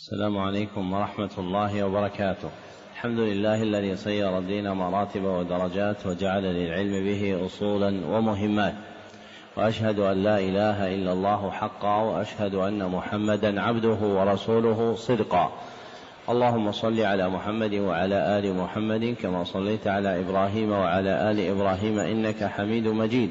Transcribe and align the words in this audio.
السلام 0.00 0.38
عليكم 0.38 0.92
ورحمة 0.92 1.30
الله 1.38 1.84
وبركاته. 1.84 2.50
الحمد 2.92 3.18
لله 3.18 3.62
الذي 3.62 3.96
صير 3.96 4.38
الدين 4.38 4.70
مراتب 4.70 5.24
ودرجات 5.24 6.06
وجعل 6.06 6.42
للعلم 6.42 7.04
به 7.04 7.46
أصولا 7.46 8.06
ومهمات. 8.06 8.74
وأشهد 9.56 9.98
أن 9.98 10.22
لا 10.22 10.38
إله 10.38 10.94
إلا 10.94 11.12
الله 11.12 11.50
حقا 11.50 11.96
وأشهد 12.02 12.54
أن 12.54 12.86
محمدا 12.88 13.60
عبده 13.60 14.00
ورسوله 14.00 14.94
صدقا. 14.94 15.52
اللهم 16.28 16.72
صل 16.72 17.00
على 17.00 17.28
محمد 17.28 17.74
وعلى 17.74 18.38
آل 18.38 18.56
محمد 18.56 19.16
كما 19.22 19.44
صليت 19.44 19.86
على 19.86 20.20
إبراهيم 20.20 20.70
وعلى 20.70 21.30
آل 21.30 21.40
إبراهيم 21.40 21.98
إنك 21.98 22.44
حميد 22.44 22.88
مجيد. 22.88 23.30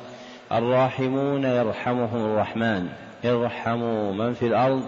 الراحمون 0.51 1.43
يرحمهم 1.43 2.25
الرحمن 2.25 2.87
ارحموا 3.25 4.13
من 4.13 4.33
في 4.33 4.47
الأرض 4.47 4.83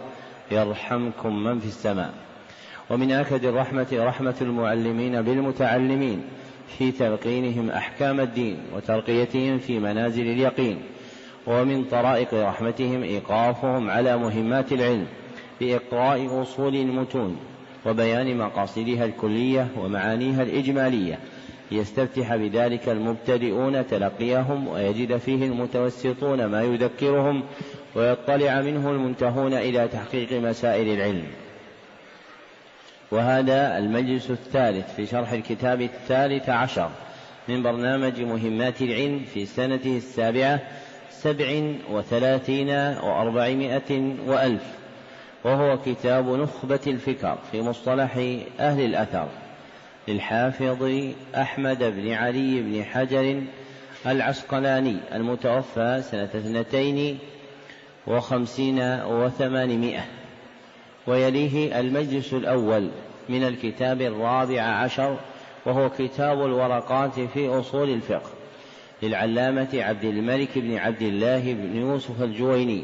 يرحمكم 0.52 1.44
من 1.44 1.60
في 1.60 1.66
السماء. 1.66 2.14
ومن 2.90 3.12
آكد 3.12 3.46
الرحمة 3.46 3.88
رحمة 3.94 4.36
المعلمين 4.42 5.22
بالمتعلمين 5.22 6.24
في 6.78 6.92
تلقينهم 6.92 7.70
أحكام 7.70 8.20
الدين 8.20 8.58
وترقيتهم 8.76 9.58
في 9.58 9.80
منازل 9.80 10.22
اليقين. 10.22 10.82
ومن 11.48 11.84
طرائق 11.84 12.34
رحمتهم 12.34 13.04
إيقافهم 13.04 13.90
على 13.90 14.18
مهمات 14.18 14.72
العلم 14.72 15.08
بإقراء 15.60 16.42
أصول 16.42 16.76
المتون 16.76 17.38
وبيان 17.86 18.38
مقاصدها 18.38 19.06
الكلية 19.06 19.68
ومعانيها 19.78 20.44
الإجمالية. 20.44 21.20
ليستفتح 21.74 22.36
بذلك 22.36 22.90
المبتدئون 22.90 23.88
تلقيهم 23.88 24.68
ويجد 24.68 25.18
فيه 25.18 25.46
المتوسطون 25.46 26.46
ما 26.46 26.64
يذكرهم 26.64 27.44
ويطلع 27.96 28.62
منه 28.62 28.92
المنتهون 28.92 29.54
إلى 29.54 29.88
تحقيق 29.88 30.34
مسائل 30.34 30.88
العلم. 30.88 31.28
وهذا 33.12 33.78
المجلس 33.78 34.32
الثالث 34.32 34.96
في 34.96 35.06
شرح 35.06 35.32
الكتاب 35.32 35.82
الثالث 35.82 36.50
عشر 36.50 36.90
من 37.48 37.64
برنامج 37.64 38.22
مهمات 38.22 38.82
العلم 38.82 39.20
في 39.34 39.46
سنته 39.46 39.98
السابعة 39.98 40.60
سبع 41.10 41.74
وثلاثين 41.92 42.70
وأربعمائة 43.04 44.16
وألف 44.28 44.64
وهو 45.44 45.78
كتاب 45.86 46.30
نخبة 46.30 46.80
الفكر 46.88 47.38
في 47.52 47.62
مصطلح 47.62 48.18
أهل 48.60 48.86
الأثر. 48.86 49.28
للحافظ 50.08 51.12
أحمد 51.36 51.84
بن 51.84 52.12
علي 52.12 52.62
بن 52.62 52.84
حجر 52.84 53.44
العسقلاني 54.08 54.98
المتوفى 55.14 56.02
سنة 56.02 56.24
اثنتين 56.24 57.20
وخمسين 58.08 58.80
وثمانمائة. 59.06 60.06
ويليه 61.08 61.80
المجلس 61.80 62.34
الأول 62.34 62.90
من 63.30 63.44
الكتاب 63.44 64.02
الرابع 64.02 64.62
عشر 64.62 65.18
وهو 65.66 65.90
كتاب 65.90 66.46
الورقات 66.46 67.20
في 67.20 67.50
أصول 67.50 67.90
الفقه 67.90 68.30
للعلامة 69.04 69.70
عبد 69.74 70.04
الملك 70.04 70.58
بن 70.58 70.78
عبد 70.78 71.02
الله 71.02 71.54
بن 71.54 71.76
يوسف 71.76 72.22
الجويني 72.22 72.84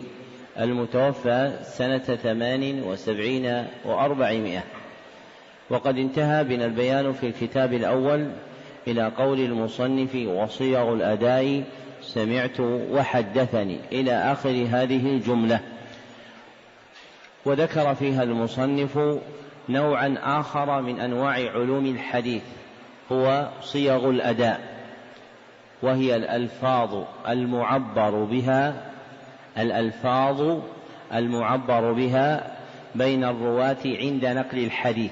المتوفى 0.60 1.60
سنة 1.64 1.98
ثمان 1.98 2.84
وسبعين 2.84 3.66
وأربعمائة. 3.86 4.64
وقد 5.70 5.98
انتهى 5.98 6.44
بنا 6.44 6.66
البيان 6.66 7.14
في 7.14 7.28
الكتاب 7.28 7.74
الأول 7.74 8.32
إلى 8.88 9.12
قول 9.18 9.40
المصنف 9.40 10.16
وصيغ 10.16 10.94
الأداء 10.94 11.64
سمعت 12.02 12.60
وحدثني 12.92 13.80
إلى 13.92 14.12
آخر 14.12 14.50
هذه 14.50 15.08
الجملة. 15.16 15.60
وذكر 17.46 17.96
فيها 17.96 18.24
المصنف 18.24 19.00
نوعا 19.70 20.16
آخر 20.24 20.82
من 20.82 21.00
أنواع 21.00 21.34
علوم 21.34 21.86
الحديث 21.86 22.44
هو 23.12 23.50
صيغ 23.62 24.10
الأداء 24.10 24.60
وهي 25.82 26.16
الألفاظ 26.16 27.04
المعبر 27.30 28.24
بها 28.24 28.86
الألفاظ 29.58 30.60
المعبر 31.14 31.94
بها 31.94 32.58
بين 32.96 33.24
الرواة 33.24 33.78
عند 33.86 34.26
نقل 34.26 34.58
الحديث. 34.58 35.12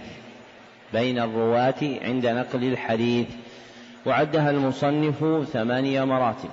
بين 0.94 1.20
الرواة 1.20 2.00
عند 2.02 2.28
نقل 2.28 2.64
الحديث 2.64 3.28
وعدها 4.06 4.50
المصنف 4.50 5.48
ثمانية 5.54 6.04
مراتب 6.04 6.50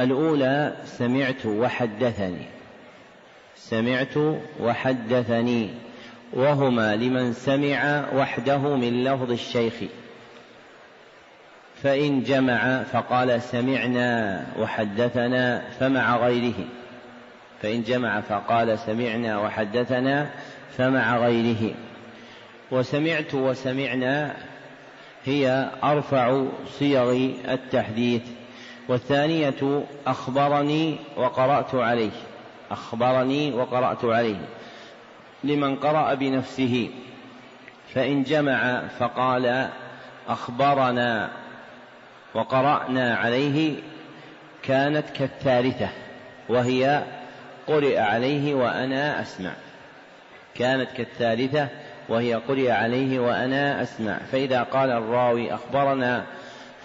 الأولى 0.00 0.72
سمعت 0.84 1.46
وحدثني. 1.46 2.46
سمعت 3.56 4.16
وحدثني 4.60 5.70
وهما 6.32 6.96
لمن 6.96 7.32
سمع 7.32 8.04
وحده 8.14 8.58
من 8.76 9.04
لفظ 9.04 9.30
الشيخ. 9.30 9.74
فإن 11.82 12.22
جمع 12.22 12.82
فقال 12.82 13.42
سمعنا 13.42 14.44
وحدثنا 14.58 15.62
فمع 15.80 16.16
غيره. 16.16 16.64
فإن 17.62 17.82
جمع 17.82 18.20
فقال 18.20 18.78
سمعنا 18.78 19.38
وحدثنا 19.38 20.30
فمع 20.76 21.18
غيره. 21.18 21.74
وسمعت 22.70 23.34
وسمعنا 23.34 24.36
هي 25.24 25.70
أرفع 25.84 26.44
صيغ 26.78 27.12
التحديث 27.48 28.22
والثانية 28.88 29.84
أخبرني 30.06 30.96
وقرأت 31.16 31.74
عليه 31.74 32.10
أخبرني 32.70 33.52
وقرأت 33.52 34.04
عليه 34.04 34.40
لمن 35.44 35.76
قرأ 35.76 36.14
بنفسه 36.14 36.90
فإن 37.94 38.22
جمع 38.22 38.82
فقال 38.98 39.68
أخبرنا 40.28 41.30
وقرأنا 42.34 43.16
عليه 43.16 43.74
كانت 44.62 45.10
كالثالثة 45.10 45.88
وهي 46.48 47.02
قرئ 47.66 47.98
عليه 47.98 48.54
وأنا 48.54 49.22
أسمع 49.22 49.52
كانت 50.54 50.90
كالثالثة 50.92 51.68
وهي 52.08 52.34
قرئ 52.34 52.70
عليه 52.70 53.18
وأنا 53.18 53.82
أسمع. 53.82 54.18
فإذا 54.32 54.62
قال 54.62 54.90
الراوي 54.90 55.54
أخبرنا 55.54 56.24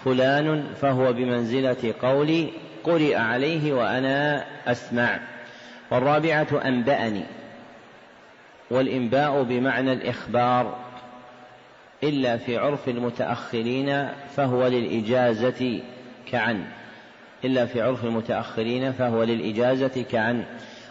فلان 0.04 0.64
فهو 0.80 1.12
بمنزلة 1.12 1.94
قولي 2.02 2.50
قرئ 2.84 3.16
عليه 3.16 3.72
وأنا 3.72 4.44
أسمع. 4.66 5.20
والرابعة 5.90 6.46
أنبأني 6.64 7.24
والإنباء 8.70 9.42
بمعنى 9.42 9.92
الإخبار. 9.92 10.76
إلا 12.02 12.36
في 12.36 12.56
عرف 12.58 12.88
المتأخرين 12.88 14.08
فهو 14.36 14.66
للإجازة 14.66 15.80
كعن. 16.32 16.64
إلا 17.44 17.66
في 17.66 17.82
عرف 17.82 18.04
المتأخرين 18.04 18.92
فهو 18.92 19.22
للإجازة 19.22 20.04
كعن. 20.10 20.44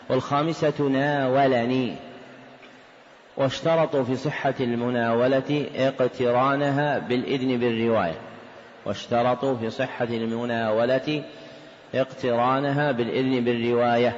والخامسة 0.09 0.87
ناولني 0.87 1.95
واشترطوا 3.37 4.03
في 4.03 4.15
صحة 4.15 4.53
المناولة 4.59 5.67
اقترانها 5.75 6.99
بالإذن 6.99 7.57
بالرواية. 7.57 8.15
واشترطوا 8.85 9.55
في 9.55 9.69
صحة 9.69 10.05
المناولة 10.05 11.23
اقترانها 11.95 12.91
بالإذن 12.91 13.43
بالرواية. 13.43 14.15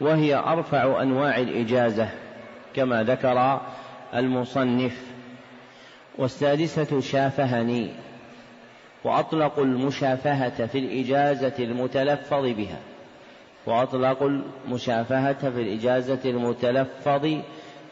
وهي 0.00 0.34
أرفع 0.34 1.02
أنواع 1.02 1.38
الإجازة 1.38 2.08
كما 2.74 3.02
ذكر 3.02 3.60
المصنف. 4.14 5.00
والسادسة 6.18 7.00
شافهني 7.00 7.90
وأطلقوا 9.04 9.64
المشافهة 9.64 10.66
في 10.66 10.78
الإجازة 10.78 11.54
المتلفظ 11.58 12.46
بها. 12.46 12.78
وأطلقوا 13.66 14.40
المشافهة 14.66 15.50
في 15.50 15.62
الإجازة 15.62 16.20
المتلفظ 16.24 17.38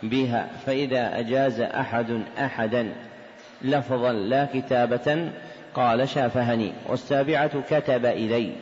بها 0.03 0.49
فإذا 0.67 1.19
أجاز 1.19 1.61
أحد 1.61 2.23
أحدا 2.39 2.93
لفظا 3.63 4.13
لا 4.13 4.49
كتابة 4.55 5.31
قال 5.75 6.09
شافهني 6.09 6.73
والسابعة 6.89 7.61
كتب 7.71 8.07
إلي. 8.07 8.53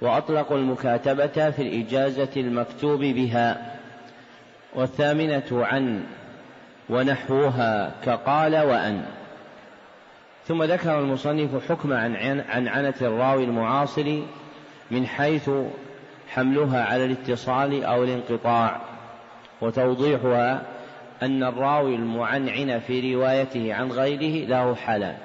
وأطلقوا 0.00 0.56
المكاتبة 0.56 1.50
في 1.50 1.62
الإجازة 1.62 2.28
المكتوب 2.36 3.00
بها. 3.00 3.74
والثامنة 4.74 5.44
عن 5.52 6.04
ونحوها 6.88 7.92
كقال 8.04 8.56
وأن. 8.56 9.02
ثم 10.46 10.62
ذكر 10.62 10.98
المصنف 10.98 11.70
حكم 11.70 11.92
عن 11.92 12.16
عن 12.48 12.68
عنة 12.68 12.94
الراوي 13.00 13.44
المعاصر 13.44 14.20
من 14.90 15.06
حيث 15.06 15.50
حملها 16.28 16.84
على 16.84 17.04
الاتصال 17.04 17.84
أو 17.84 18.04
الانقطاع. 18.04 18.80
وتوضيحها 19.60 20.62
أن 21.22 21.42
الراوي 21.42 21.94
المعنعن 21.94 22.80
في 22.86 23.14
روايته 23.14 23.74
عن 23.74 23.92
غيره 23.92 24.48
له 24.48 24.74
حالان 24.74 25.16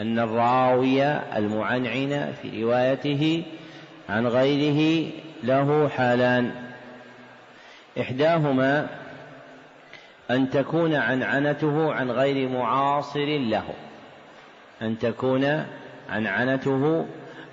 أن 0.00 0.18
الراوي 0.18 1.02
المعنعن 1.36 2.32
في 2.42 2.62
روايته 2.62 3.42
عن 4.08 4.26
غيره 4.26 5.10
له 5.42 5.88
حالان. 5.88 6.50
إحداهما 8.00 8.88
أن 10.30 10.50
تكون 10.50 10.94
عنعنته 10.94 11.92
عن 11.92 12.10
غير 12.10 12.48
معاصر 12.48 13.26
له. 13.26 13.64
أن 14.82 14.98
تكون 14.98 15.64
عنعنته 16.10 17.06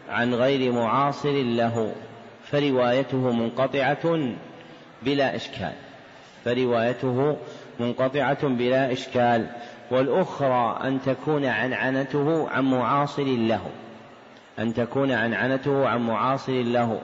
عن 0.09 0.33
غير 0.33 0.71
معاصر 0.71 1.33
له. 1.33 1.95
فروايته 2.43 3.31
منقطعة 3.31 4.33
بلا 5.01 5.35
إشكال. 5.35 5.73
فروايته 6.45 7.37
منقطعة 7.79 8.47
بلا 8.47 8.91
إشكال 8.91 9.47
والأخرى 9.91 10.79
أن 10.83 11.01
تكون 11.01 11.45
عنعنته 11.45 12.49
عن 12.49 12.63
معاصر 12.63 13.23
له. 13.23 13.61
أن 14.59 14.73
تكون 14.73 15.11
عنعنته 15.11 15.87
عن 15.87 16.07
معاصر 16.07 16.53
له. 16.53 17.01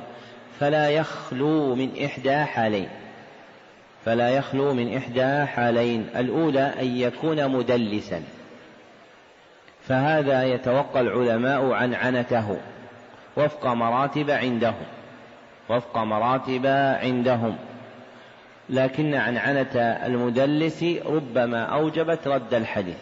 فلا 0.59 0.89
يخلو 0.89 1.75
من 1.75 2.03
إحدى 2.05 2.37
حالين. 2.37 2.89
فلا 4.05 4.29
يخلو 4.29 4.73
من 4.73 4.97
إحدى 4.97 5.45
حالين. 5.45 6.09
الأولى 6.15 6.73
أن 6.81 6.97
يكون 6.97 7.51
مدلسا. 7.51 8.23
فهذا 9.81 10.43
يتوقى 10.43 11.01
العلماء 11.01 11.71
عن 11.71 11.93
عنته. 11.93 12.57
وفق 13.37 13.67
مراتب 13.67 14.29
عندهم. 14.29 14.85
وفق 15.69 15.97
مراتب 15.97 16.65
عندهم. 17.01 17.57
لكن 18.69 19.13
عنعنة 19.13 19.77
المدلس 19.77 20.85
ربما 21.05 21.63
أوجبت 21.63 22.27
رد 22.27 22.53
الحديث. 22.53 22.95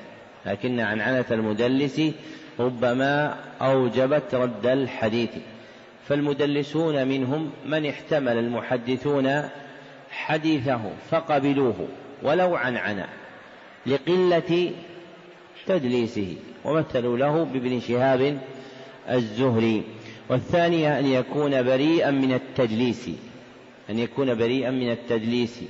لكن 0.46 0.80
عنعنة 0.80 1.26
المدلس 1.32 2.02
ربما 2.60 3.36
أوجبت 3.62 4.36
رد 4.36 4.66
الحديث. 4.66 5.30
فالمدلسون 6.08 7.08
منهم 7.08 7.52
من 7.66 7.86
احتمل 7.86 8.38
المحدثون 8.38 9.50
حديثه 10.12 10.82
فقبلوه 11.12 11.88
ولو 12.24 12.56
عنعنا 12.56 13.08
لقلة 13.86 14.72
تدليسه 15.66 16.36
ومثلوا 16.66 17.18
له 17.18 17.44
بابن 17.44 17.80
شهاب 17.80 18.40
الزهري. 19.10 19.84
والثانية 20.30 21.00
أن 21.00 21.06
يكون 21.06 21.64
بريئا 21.64 22.12
من 22.12 22.34
التدليس. 22.34 23.10
أن 23.90 24.00
يكون 24.00 24.36
بريئا 24.36 24.72
من 24.72 24.92
التدليس. 24.92 25.64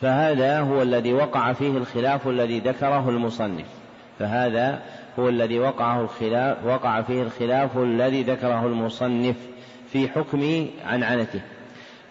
فهذا 0.00 0.60
هو 0.60 0.82
الذي 0.82 1.12
وقع 1.12 1.52
فيه 1.52 1.76
الخلاف 1.76 2.28
الذي 2.28 2.58
ذكره 2.58 3.08
المصنف. 3.08 3.66
فهذا 4.18 4.82
هو 5.18 5.28
الذي 5.28 5.58
وقعه 5.58 6.00
الخلاف 6.00 6.64
وقع 6.64 7.02
فيه 7.02 7.22
الخلاف 7.22 7.78
الذي 7.78 8.22
ذكره 8.22 8.66
المصنف 8.66 9.36
في 9.92 10.08
حكم 10.08 10.66
عنعنته. 10.84 11.40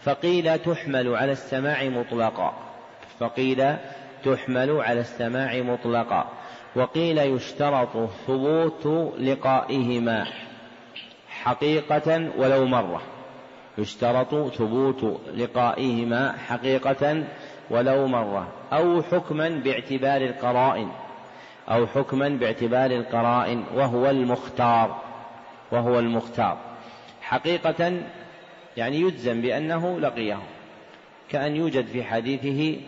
فقيل 0.01 0.59
تحمل 0.59 1.15
على 1.15 1.31
السماع 1.31 1.83
مطلقا. 1.83 2.53
فقيل 3.19 3.75
تحمل 4.25 4.71
على 4.71 4.99
السماع 4.99 5.61
مطلقا. 5.61 6.25
وقيل 6.75 7.17
يشترط 7.17 8.09
ثبوت 8.27 9.13
لقائهما 9.19 10.27
حقيقة 11.29 12.29
ولو 12.37 12.65
مرة. 12.65 13.01
يشترط 13.77 14.53
ثبوت 14.53 15.21
لقائهما 15.35 16.31
حقيقة 16.31 17.23
ولو 17.69 18.07
مرة 18.07 18.47
أو 18.73 19.01
حكما 19.01 19.49
باعتبار 19.49 20.21
القرائن 20.21 20.89
أو 21.69 21.87
حكما 21.87 22.29
باعتبار 22.29 22.91
القرائن 22.91 23.63
وهو 23.75 24.09
المختار 24.09 25.01
وهو 25.71 25.99
المختار. 25.99 26.57
حقيقة 27.21 28.01
يعني 28.77 28.99
يجزم 28.99 29.41
بأنه 29.41 29.99
لقيه 29.99 30.39
كأن 31.29 31.55
يوجد 31.55 31.85
في 31.85 32.03
حديثه 32.03 32.81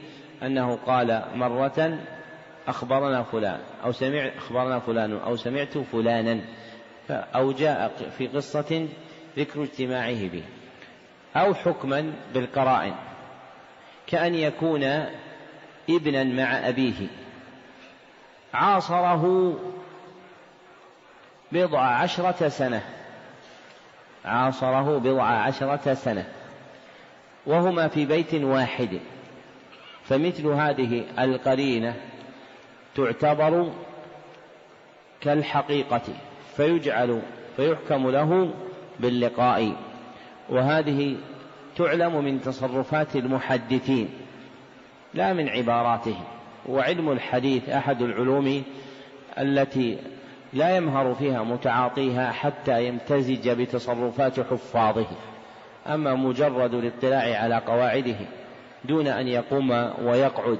أنه 0.44 0.76
قال 0.76 1.24
مرة 1.36 2.00
أخبرنا 2.68 3.24
فلان 3.24 3.60
أو 3.84 3.92
سمع 3.92 4.32
أخبرنا 4.38 4.80
فلان 4.80 5.18
أو 5.18 5.36
سمعت 5.36 5.78
فلانا 5.78 6.42
أو 7.10 7.52
جاء 7.52 7.92
في 8.18 8.28
قصة 8.28 8.88
ذكر 9.38 9.64
اجتماعه 9.64 10.28
به. 10.28 10.44
أو 11.36 11.54
حكما 11.54 12.14
بالقرائن 12.34 12.94
كأن 14.08 14.36
يكون 14.36 15.06
ابنا 15.90 16.24
مع 16.24 16.70
أبيه. 16.70 17.08
عاصره 18.54 19.56
بضع 21.52 21.82
عشرة 21.82 22.50
سنة. 22.50 22.82
عاصره 24.26 24.98
بضع 24.98 25.24
عشرة 25.24 25.94
سنة. 25.94 26.26
وهما 27.46 27.88
في 27.88 28.06
بيت 28.06 28.34
واحد. 28.34 29.00
فمثل 30.04 30.48
هذه 30.48 31.06
القرينة 31.20 31.96
تعتبر 32.96 33.72
كالحقيقة 35.22 36.02
فيجعل 36.58 37.22
فيحكم 37.58 38.10
له 38.10 38.54
باللقاء. 39.00 39.76
وهذه 40.52 41.18
تعلم 41.78 42.24
من 42.24 42.42
تصرفات 42.42 43.16
المحدثين 43.16 44.10
لا 45.14 45.34
من 45.34 45.50
عباراتهم. 45.50 46.24
وعلم 46.70 47.12
الحديث 47.12 47.70
أحد 47.70 48.02
العلوم 48.02 48.64
التي 49.40 49.98
لا 50.54 50.78
يمهر 50.78 51.14
فيها 51.14 51.44
متعاطيها 51.44 52.32
حتى 52.32 52.88
يمتزج 52.88 53.50
بتصرفات 53.50 54.40
حفاظه. 54.40 55.08
أما 55.88 56.16
مجرد 56.16 56.74
الاطلاع 56.74 57.42
على 57.44 57.56
قواعده 57.56 58.16
دون 58.86 59.08
أن 59.08 59.28
يقوم 59.28 59.70
ويقعد 60.04 60.60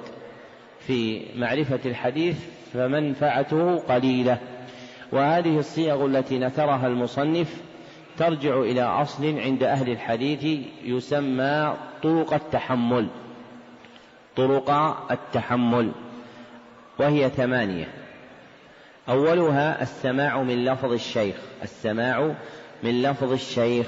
في 0.80 1.26
معرفة 1.36 1.80
الحديث 1.86 2.40
فمنفعته 2.74 3.78
قليلة. 3.78 4.38
وهذه 5.12 5.60
الصيغ 5.60 6.06
التي 6.06 6.40
نثرها 6.40 6.88
المصنف 6.88 7.71
ترجع 8.22 8.60
إلى 8.60 8.82
أصل 8.82 9.40
عند 9.40 9.64
أهل 9.64 9.92
الحديث 9.92 10.68
يسمى 10.84 11.74
طرق 12.04 12.34
التحمل. 12.34 13.08
طرق 14.36 14.70
التحمل. 15.12 15.92
وهي 17.00 17.30
ثمانية. 17.30 17.88
أولها 19.10 19.82
السماع 19.82 20.42
من 20.42 20.66
لفظ 20.66 20.94
الشيخ. 20.94 21.36
السماع 21.64 22.34
من 22.84 23.02
لفظ 23.02 23.32
الشيخ. 23.32 23.88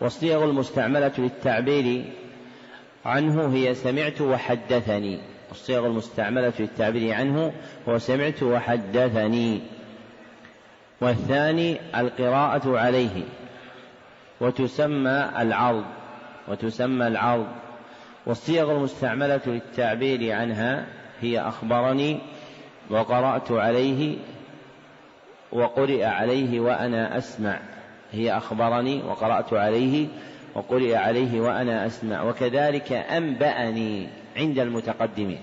والصيغ 0.00 0.44
المستعملة 0.44 1.12
للتعبير 1.18 2.04
عنه 3.04 3.54
هي 3.54 3.74
سمعت 3.74 4.20
وحدثني. 4.20 5.18
الصيغ 5.50 5.86
المستعملة 5.86 6.52
للتعبير 6.58 7.14
عنه 7.14 7.52
هو 7.88 7.98
سمعت 7.98 8.42
وحدثني. 8.42 9.60
والثاني 11.00 11.80
القراءة 12.00 12.78
عليه. 12.78 13.22
وتسمى 14.40 15.30
العرض 15.38 15.84
وتسمى 16.48 17.06
العرض. 17.06 17.46
والصيغ 18.26 18.72
المستعملة 18.72 19.40
للتعبير 19.46 20.32
عنها 20.32 20.86
هي 21.20 21.40
أخبرني 21.40 22.18
وقرأت 22.90 23.52
عليه 23.52 24.16
وقرئ 25.52 26.04
عليه 26.04 26.60
وأنا 26.60 27.18
أسمع. 27.18 27.58
هي 28.12 28.36
أخبرني 28.36 29.02
وقرأت 29.02 29.52
عليه 29.52 30.06
وقرئ 30.54 30.94
عليه 30.94 31.40
وأنا 31.40 31.86
أسمع. 31.86 32.22
وكذلك 32.22 32.92
أنبأني 32.92 34.08
عند 34.36 34.58
المتقدمين. 34.58 35.40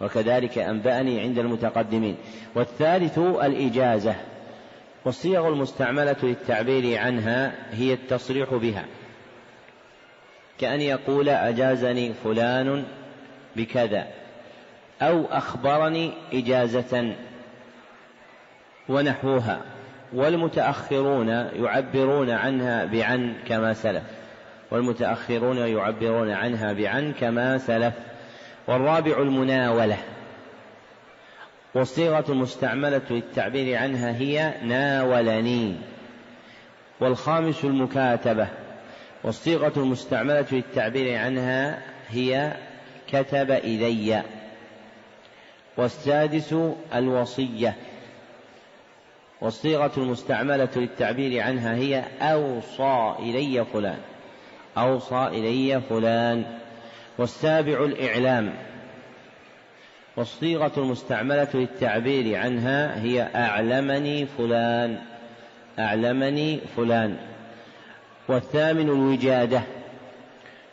وكذلك 0.00 0.58
أنبأني 0.58 1.20
عند 1.20 1.38
المتقدمين. 1.38 2.16
والثالث 2.54 3.18
الإجازة. 3.18 4.14
والصيغ 5.04 5.48
المستعملة 5.48 6.16
للتعبير 6.22 6.98
عنها 6.98 7.52
هي 7.72 7.92
التصريح 7.92 8.54
بها. 8.54 8.84
كأن 10.58 10.80
يقول 10.80 11.28
أجازني 11.28 12.12
فلان 12.24 12.84
بكذا 13.56 14.06
أو 15.02 15.24
أخبرني 15.30 16.12
إجازة 16.32 17.14
ونحوها 18.88 19.60
والمتأخرون 20.12 21.28
يعبرون 21.28 22.30
عنها 22.30 22.84
بعن 22.84 23.34
كما 23.48 23.72
سلف 23.72 24.02
والمتأخرون 24.70 25.56
يعبرون 25.56 26.30
عنها 26.30 26.72
بعن 26.72 27.12
كما 27.12 27.58
سلف 27.58 27.94
والرابع 28.66 29.22
المناولة. 29.22 29.96
والصيغة 31.74 32.24
المستعملة 32.28 33.02
للتعبير 33.10 33.76
عنها 33.76 34.16
هي 34.16 34.54
ناولني. 34.62 35.74
والخامس 37.00 37.64
المكاتبة. 37.64 38.48
والصيغة 39.24 39.72
المستعملة 39.76 40.46
للتعبير 40.52 41.18
عنها 41.18 41.82
هي 42.08 42.52
كتب 43.08 43.50
إلي. 43.50 44.22
والسادس 45.76 46.54
الوصية. 46.94 47.76
والصيغة 49.40 49.92
المستعملة 49.96 50.68
للتعبير 50.76 51.42
عنها 51.42 51.74
هي 51.74 52.04
أوصى 52.20 53.14
إلي 53.18 53.64
فلان. 53.64 53.98
أوصى 54.78 55.28
إلي 55.32 55.80
فلان. 55.80 56.44
والسابع 57.18 57.84
الإعلام. 57.84 58.54
والصيغة 60.16 60.72
المستعملة 60.76 61.48
للتعبير 61.54 62.36
عنها 62.36 63.02
هي 63.02 63.28
أعلمني 63.34 64.26
فلان 64.26 64.98
أعلمني 65.78 66.60
فلان. 66.76 67.16
والثامن 68.28 68.88
الوجادة. 68.88 69.62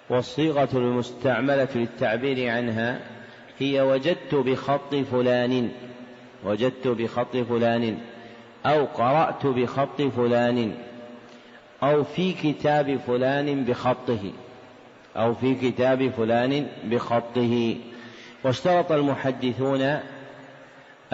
والصيغة 0.09 0.69
المستعملة 0.73 1.67
للتعبير 1.75 2.49
عنها 2.49 2.99
هي 3.59 3.81
وجدت 3.81 4.35
بخط 4.35 4.95
فلان 4.95 5.69
وجدت 6.43 6.87
بخط 6.87 7.37
فلان 7.37 7.97
أو 8.65 8.85
قرأت 8.85 9.45
بخط 9.45 10.01
فلان 10.01 10.73
أو 11.83 12.03
في 12.03 12.33
كتاب 12.33 12.99
فلان 13.07 13.63
بخطه 13.65 14.31
أو 15.17 15.33
في 15.33 15.55
كتاب 15.55 16.09
فلان 16.17 16.67
بخطه. 16.83 17.75
واشترط 18.43 18.91
المحدثون 18.91 19.99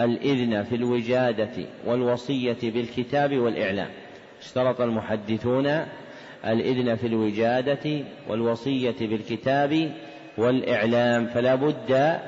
الإذن 0.00 0.62
في 0.62 0.74
الوجادة 0.74 1.66
والوصية 1.86 2.56
بالكتاب 2.62 3.38
والإعلام. 3.38 3.88
اشترط 4.42 4.80
المحدثون 4.80 5.66
الإذن 6.44 6.96
في 6.96 7.06
الوجادة 7.06 8.04
والوصية 8.28 8.96
بالكتاب 9.00 9.92
والإعلام. 10.38 11.26
فلا 11.26 11.54
بد 11.54 12.18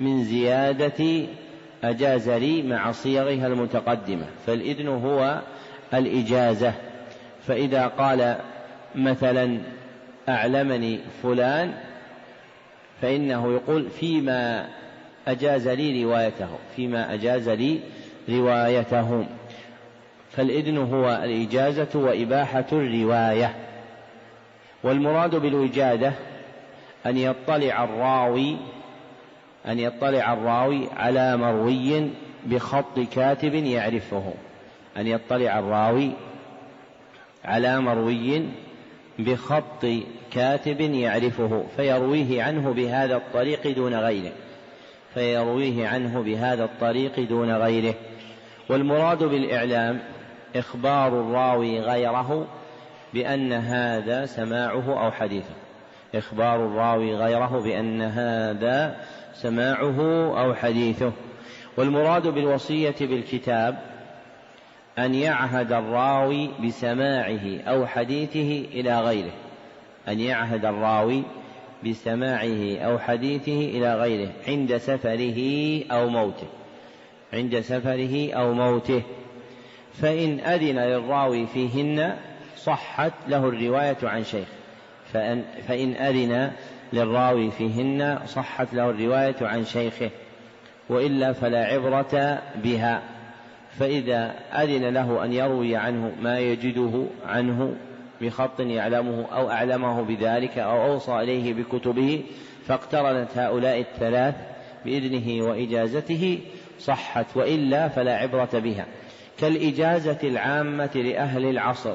من 0.00 0.24
زيادة 0.24 1.26
أجاز 1.84 2.30
لي 2.30 2.62
مع 2.62 2.92
صيغها 2.92 3.46
المتقدمة. 3.46 4.26
فالإذن 4.46 4.88
هو 4.88 5.40
الإجازة. 5.94 6.72
فإذا 7.46 7.86
قال 7.86 8.36
مثلا 8.94 9.58
أعلمني 10.28 11.00
فلان 11.22 11.74
فإنه 13.02 13.52
يقول 13.52 13.90
فيما 13.90 14.68
أجاز 15.28 15.68
لي 15.68 16.04
روايته 16.04 16.48
فيما 16.76 17.14
أجاز 17.14 17.48
لي 17.48 17.80
روايته. 18.28 19.26
فالإذن 20.30 20.78
هو 20.78 21.20
الإجازة 21.24 21.88
وإباحة 21.94 22.64
الرواية. 22.72 23.54
والمراد 24.82 25.36
بالوجادة 25.36 26.12
أن 27.06 27.16
يطلع 27.16 27.84
الراوي 27.84 28.56
أن 29.66 29.78
يطلع 29.78 30.32
الراوي 30.32 30.88
على 30.96 31.36
مروي 31.36 32.10
بخط 32.46 32.98
كاتب 33.14 33.54
يعرفه. 33.54 34.32
أن 34.96 35.06
يطلع 35.06 35.58
الراوي 35.58 36.10
على 37.44 37.80
مروي 37.80 38.48
بخط 39.18 39.86
كاتب 40.32 40.80
يعرفه 40.80 41.64
فيرويه 41.76 42.42
عنه 42.42 42.72
بهذا 42.72 43.16
الطريق 43.16 43.74
دون 43.74 43.94
غيره. 43.94 44.32
فيرويه 45.14 45.88
عنه 45.88 46.22
بهذا 46.22 46.64
الطريق 46.64 47.20
دون 47.20 47.52
غيره. 47.52 47.94
والمراد 48.68 49.24
بالإعلام 49.24 50.00
إخبار 50.56 51.20
الراوي 51.20 51.80
غيره 51.80 52.46
بأن 53.14 53.52
هذا 53.52 54.26
سماعه 54.26 55.04
أو 55.04 55.10
حديثه. 55.10 55.54
إخبار 56.14 56.66
الراوي 56.66 57.14
غيره 57.14 57.60
بأن 57.64 58.02
هذا 58.02 58.96
سماعه 59.34 60.00
أو 60.42 60.54
حديثه. 60.54 61.12
والمراد 61.76 62.28
بالوصية 62.28 62.94
بالكتاب 63.00 63.78
أن 64.98 65.14
يعهد 65.14 65.72
الراوي 65.72 66.50
بسماعه 66.64 67.60
أو 67.66 67.86
حديثه 67.86 68.64
إلى 68.72 69.00
غيره. 69.00 69.32
أن 70.08 70.20
يعهد 70.20 70.64
الراوي 70.64 71.22
بسماعه 71.86 72.78
أو 72.78 72.98
حديثه 72.98 73.52
إلى 73.52 73.94
غيره 73.94 74.30
عند 74.48 74.76
سفره 74.76 75.80
أو 75.90 76.08
موته. 76.08 76.46
عند 77.32 77.60
سفره 77.60 78.32
أو 78.32 78.54
موته. 78.54 79.02
فإن 79.92 80.40
أذن 80.40 80.78
للراوي 80.78 81.46
فيهن 81.46 82.16
صحت 82.56 83.12
له 83.28 83.48
الرواية 83.48 83.96
عن 84.02 84.24
شيخ. 84.24 84.48
فإن, 85.12 85.44
فإن 85.68 85.92
أذن 85.92 86.50
للراوي 86.92 87.50
فيهن 87.50 88.18
صحت 88.26 88.74
له 88.74 88.90
الرواية 88.90 89.36
عن 89.40 89.64
شيخه. 89.64 90.10
وإلا 90.88 91.32
فلا 91.32 91.64
عبرة 91.64 92.42
بها. 92.64 93.02
فإذا 93.78 94.34
أذن 94.52 94.94
له 94.94 95.24
أن 95.24 95.32
يروي 95.32 95.76
عنه 95.76 96.12
ما 96.20 96.38
يجده 96.38 97.04
عنه 97.26 97.76
بخط 98.20 98.60
يعلمه 98.60 99.26
أو 99.32 99.50
أعلمه 99.50 100.02
بذلك 100.02 100.58
أو 100.58 100.92
أوصى 100.92 101.12
إليه 101.12 101.54
بكتبه 101.54 102.22
فاقترنت 102.66 103.38
هؤلاء 103.38 103.80
الثلاث 103.80 104.34
بإذنه 104.84 105.44
وإجازته 105.44 106.38
صحت 106.78 107.26
وإلا 107.36 107.88
فلا 107.88 108.16
عبرة 108.16 108.50
بها. 108.52 108.86
كالإجازة 109.38 110.18
العامة 110.24 110.90
لأهل 110.94 111.44
العصر 111.44 111.94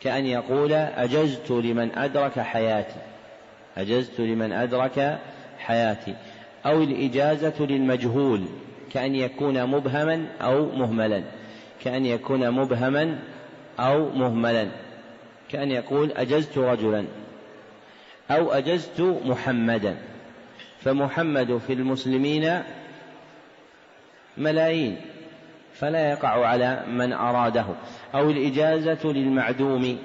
كأن 0.00 0.26
يقول 0.26 0.72
أجزت 0.72 1.50
لمن 1.50 1.98
أدرك 1.98 2.40
حياتي. 2.40 3.00
أجزت 3.76 4.20
لمن 4.20 4.52
أدرك 4.52 5.18
حياتي. 5.58 6.14
أو 6.66 6.82
الإجازة 6.82 7.66
للمجهول 7.66 8.44
كأن 8.94 9.14
يكون 9.14 9.66
مبهما 9.66 10.26
أو 10.40 10.66
مهملا. 10.76 11.22
كأن 11.84 12.06
يكون 12.06 12.50
مبهما 12.50 13.18
أو 13.80 14.08
مهملا. 14.08 14.68
كأن 15.48 15.70
يقول 15.70 16.12
أجزت 16.12 16.58
رجلا 16.58 17.04
أو 18.30 18.52
أجزت 18.52 19.00
محمدا. 19.00 19.96
فمحمد 20.80 21.58
في 21.58 21.72
المسلمين 21.72 22.62
ملايين 24.36 24.96
فلا 25.74 26.10
يقع 26.10 26.46
على 26.46 26.82
من 26.88 27.12
أراده. 27.12 27.66
أو 28.14 28.30
الإجازة 28.30 29.12
للمعدوم 29.12 29.98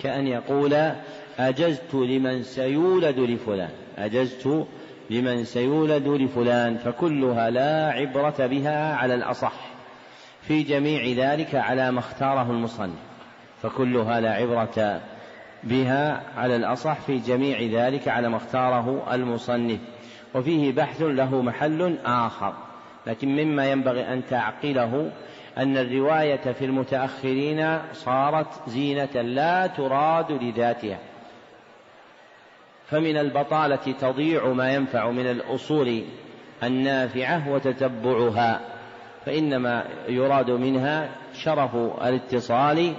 كأن 0.00 0.26
يقول 0.26 0.92
أجزت 1.38 1.94
لمن 1.94 2.42
سيولد 2.42 3.18
لفلان. 3.18 3.70
أجزت 3.98 4.66
لمن 5.10 5.44
سيولد 5.44 6.08
لفلان 6.08 6.76
فكلها 6.76 7.50
لا 7.50 7.90
عبرة 7.90 8.46
بها 8.46 8.94
على 8.94 9.14
الأصح. 9.14 9.52
في 10.42 10.62
جميع 10.62 11.32
ذلك 11.32 11.54
على 11.54 11.90
ما 11.90 11.98
اختاره 11.98 12.50
المصنف 12.50 12.98
فكلها 13.62 14.20
لا 14.20 14.30
عبرة 14.30 15.00
بها 15.64 16.22
على 16.36 16.56
الأصح 16.56 16.94
في 17.00 17.18
جميع 17.18 17.86
ذلك 17.86 18.08
على 18.08 18.28
ما 18.28 18.36
اختاره 18.36 19.14
المصنف. 19.14 19.80
وفيه 20.34 20.72
بحث 20.72 21.02
له 21.02 21.42
محل 21.42 21.98
آخر 22.04 22.54
لكن 23.06 23.28
مما 23.28 23.70
ينبغي 23.70 24.12
أن 24.12 24.22
تعقله 24.30 25.10
أن 25.58 25.76
الرواية 25.76 26.52
في 26.52 26.64
المتأخرين 26.64 27.78
صارت 27.92 28.68
زينة 28.68 29.22
لا 29.22 29.66
تراد 29.66 30.32
لذاتها. 30.32 30.98
فمن 32.90 33.16
البطالة 33.16 33.94
تضيع 34.00 34.46
ما 34.46 34.74
ينفع 34.74 35.10
من 35.10 35.26
الأصول 35.26 36.02
النافعة 36.62 37.48
وتتبعها 37.48 38.60
فإنما 39.26 39.84
يراد 40.08 40.50
منها 40.50 41.08
شرف 41.34 41.76
الاتصال 41.76 42.94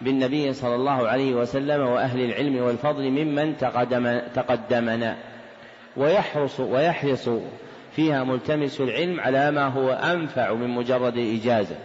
بالنبي 0.00 0.52
صلى 0.52 0.74
الله 0.74 1.08
عليه 1.08 1.34
وسلم 1.34 1.86
وأهل 1.86 2.20
العلم 2.20 2.56
والفضل 2.62 3.10
ممن 3.10 3.56
تقدم 3.56 4.20
تقدمنا. 4.34 5.16
ويحرص 5.96 6.60
ويحرص 6.60 7.28
فيها 7.92 8.24
ملتمس 8.24 8.80
العلم 8.80 9.20
على 9.20 9.50
ما 9.50 9.66
هو 9.68 9.90
أنفع 9.90 10.54
من 10.54 10.68
مجرد 10.68 11.16
الإجازة 11.16 11.76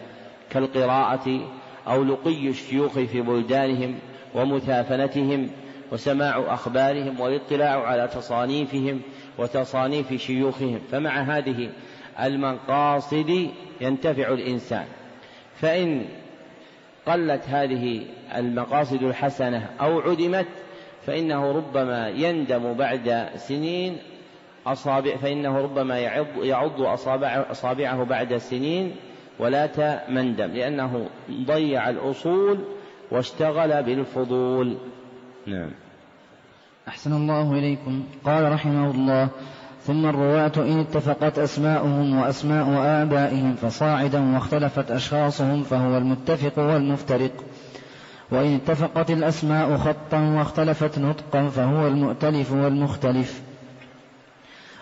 كالقراءة 0.50 1.41
أو 1.88 2.03
لقي 2.03 2.48
الشيوخ 2.48 2.93
في 2.93 3.22
بلدانهم 3.22 3.96
ومثافنتهم 4.36 5.50
وسماع 5.91 6.53
أخبارهم 6.53 7.19
والاطلاع 7.19 7.83
على 7.83 8.07
تصانيفهم 8.07 9.01
وتصانيف 9.38 10.13
شيوخهم. 10.13 10.79
فمع 10.91 11.21
هذه 11.21 11.69
المقاصد 12.19 13.50
ينتفع 13.81 14.33
الإنسان. 14.33 14.86
فإن 15.55 16.05
قلت 17.05 17.41
هذه 17.50 18.01
المقاصد 18.36 19.03
الحسنة 19.03 19.69
أو 19.81 20.00
عدمت 20.00 20.48
فإنه 21.05 21.51
ربما 21.51 22.10
يندم 22.10 22.74
بعد 22.74 23.29
سنين 23.36 23.98
أصابع 24.67 25.15
فإنه 25.15 25.62
ربما 25.62 26.00
يعض, 26.00 26.25
يعض 26.43 26.81
أصابع 26.81 27.45
أصابعه 27.51 28.03
بعد 28.03 28.38
سنين 28.38 28.95
ولا 29.39 29.69
مندم 30.10 30.51
لأنه 30.51 31.10
ضيع 31.31 31.89
الأصول 31.89 32.60
واشتغل 33.12 33.83
بالفضول. 33.83 34.77
نعم. 35.48 35.69
أحسن 36.88 37.13
الله 37.13 37.51
إليكم. 37.51 38.03
قال 38.25 38.51
رحمه 38.51 38.91
الله 38.91 39.29
ثم 39.88 40.05
الرواة 40.05 40.51
إن 40.57 40.79
اتفقت 40.79 41.39
أسماؤهم 41.39 42.19
وأسماء 42.19 42.67
آبائهم 43.01 43.55
فصاعدا 43.55 44.33
واختلفت 44.33 44.91
أشخاصهم 44.91 45.63
فهو 45.63 45.98
المتفق 45.98 46.60
والمفترق. 46.60 47.31
وإن 48.31 48.55
اتفقت 48.55 49.12
الأسماء 49.12 49.77
خطا 49.77 50.19
واختلفت 50.19 51.00
نطقا 51.00 51.50
فهو 51.50 51.88
المؤتلف 51.88 52.51
والمختلف. 52.51 53.41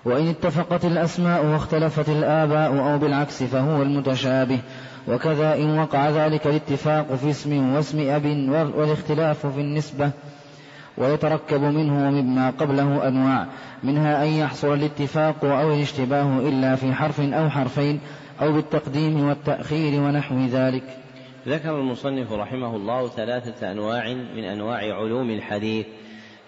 وإن 0.06 0.28
اتفقت 0.28 0.86
الأسماء 0.86 1.46
واختلفت 1.46 2.10
الآباء 2.10 2.94
أو 2.94 2.98
بالعكس 2.98 3.44
فهو 3.44 3.82
المتشابه. 3.82 4.60
وكذا 5.08 5.56
إن 5.56 5.80
وقع 5.80 6.10
ذلك 6.10 6.48
الاتفاق 6.48 7.16
في 7.16 7.30
اسم 7.30 7.74
واسم 7.74 8.10
أب 8.10 8.25
والاختلاف 8.75 9.46
في 9.46 9.62
النسبة. 9.62 10.12
ويتركب 11.00 11.62
منه 11.62 12.08
ومما 12.08 12.50
قبله 12.50 13.08
أنواع 13.08 13.48
منها 13.84 14.24
أن 14.24 14.27
يحصل 14.27 14.74
الاتفاق 14.74 15.46
أو 15.46 15.74
الاشتباه 15.74 16.39
إلا 16.39 16.75
في 16.75 16.94
حرف 16.94 17.20
أو 17.20 17.50
حرفين 17.50 18.00
أو 18.41 18.51
بالتقديم 18.51 19.27
والتأخير 19.27 20.01
ونحو 20.01 20.36
ذلك. 20.46 20.84
ذكر 21.48 21.79
المصنف 21.79 22.32
رحمه 22.32 22.75
الله 22.75 23.08
ثلاثة 23.08 23.72
أنواع 23.72 24.13
من 24.13 24.44
أنواع 24.44 24.77
علوم 24.77 25.29
الحديث 25.29 25.86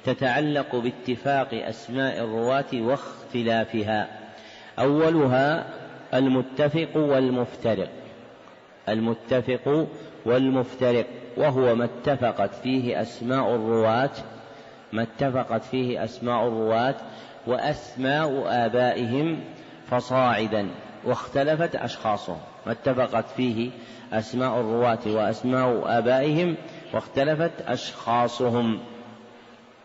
تتعلق 0.05 0.75
باتفاق 0.75 1.49
أسماء 1.53 2.23
الرواة 2.23 2.65
واختلافها. 2.73 4.07
أولها 4.79 5.65
المتفق 6.13 6.97
والمفترق. 6.97 7.89
المتفق 8.89 9.87
والمفترق 10.25 11.05
وهو 11.37 11.75
ما 11.75 11.85
اتفقت 11.85 12.55
فيه 12.55 13.01
أسماء 13.01 13.55
الرواة 13.55 14.11
ما 14.93 15.01
اتفقت 15.03 15.63
فيه 15.63 16.03
أسماء 16.03 16.47
الرواة 16.47 16.95
وأسماء 17.47 18.43
آبائهم 18.47 19.43
فصاعدا 19.87 20.69
واختلفت 21.05 21.75
أشخاصهم. 21.75 22.37
ما 22.65 22.71
اتفقت 22.71 23.25
فيه 23.29 23.71
أسماء 24.13 24.59
الرواة 24.59 24.99
وأسماء 25.05 25.83
آبائهم 25.97 26.55
واختلفت 26.93 27.61
أشخاصهم. 27.61 28.79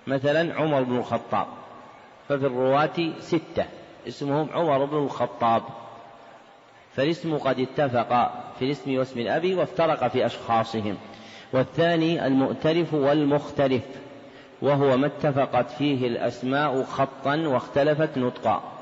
مثلا 0.06 0.54
عمر 0.54 0.82
بن 0.82 0.96
الخطاب 0.96 1.46
ففي 2.28 2.46
الرواة 2.46 3.12
ستة 3.20 3.64
اسمهم 4.08 4.50
عمر 4.52 4.84
بن 4.84 4.96
الخطاب. 4.96 5.62
فالاسم 6.92 7.36
قد 7.38 7.60
اتفق 7.60 8.32
في 8.58 8.64
الاسم 8.64 8.98
واسم 8.98 9.20
الأب 9.20 9.54
وافترق 9.54 10.08
في 10.08 10.26
أشخاصهم. 10.26 10.96
والثاني 11.52 12.26
المؤتلف 12.26 12.94
والمختلف. 12.94 13.82
وهو 14.62 14.96
ما 14.96 15.06
اتفقت 15.06 15.70
فيه 15.70 16.06
الأسماء 16.06 16.82
خطا 16.82 17.36
واختلفت 17.36 18.18
نطقا. 18.18 18.72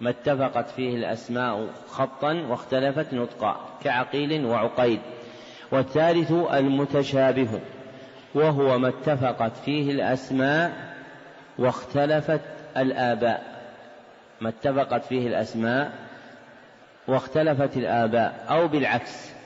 ما 0.00 0.10
اتفقت 0.10 0.70
فيه 0.70 0.96
الأسماء 0.96 1.68
خطا 1.88 2.32
واختلفت 2.48 3.14
نطقا 3.14 3.56
كعقيل 3.84 4.46
وعقيد. 4.46 5.00
والثالث 5.72 6.32
المتشابه 6.32 7.60
وهو 8.34 8.78
ما 8.78 8.88
اتفقت 8.88 9.56
فيه 9.56 9.90
الأسماء 9.90 10.94
واختلفت 11.58 12.40
الآباء. 12.76 13.42
ما 14.40 14.48
اتفقت 14.48 15.04
فيه 15.04 15.26
الأسماء 15.26 15.92
واختلفت 17.08 17.76
الآباء 17.76 18.46
أو 18.50 18.68
بالعكس. 18.68 19.37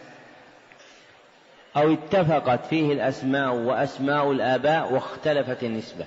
أو 1.76 1.92
اتفقت 1.92 2.66
فيه 2.66 2.92
الأسماء 2.92 3.54
وأسماء 3.54 4.32
الآباء 4.32 4.92
واختلفت 4.92 5.62
النسبة. 5.62 6.04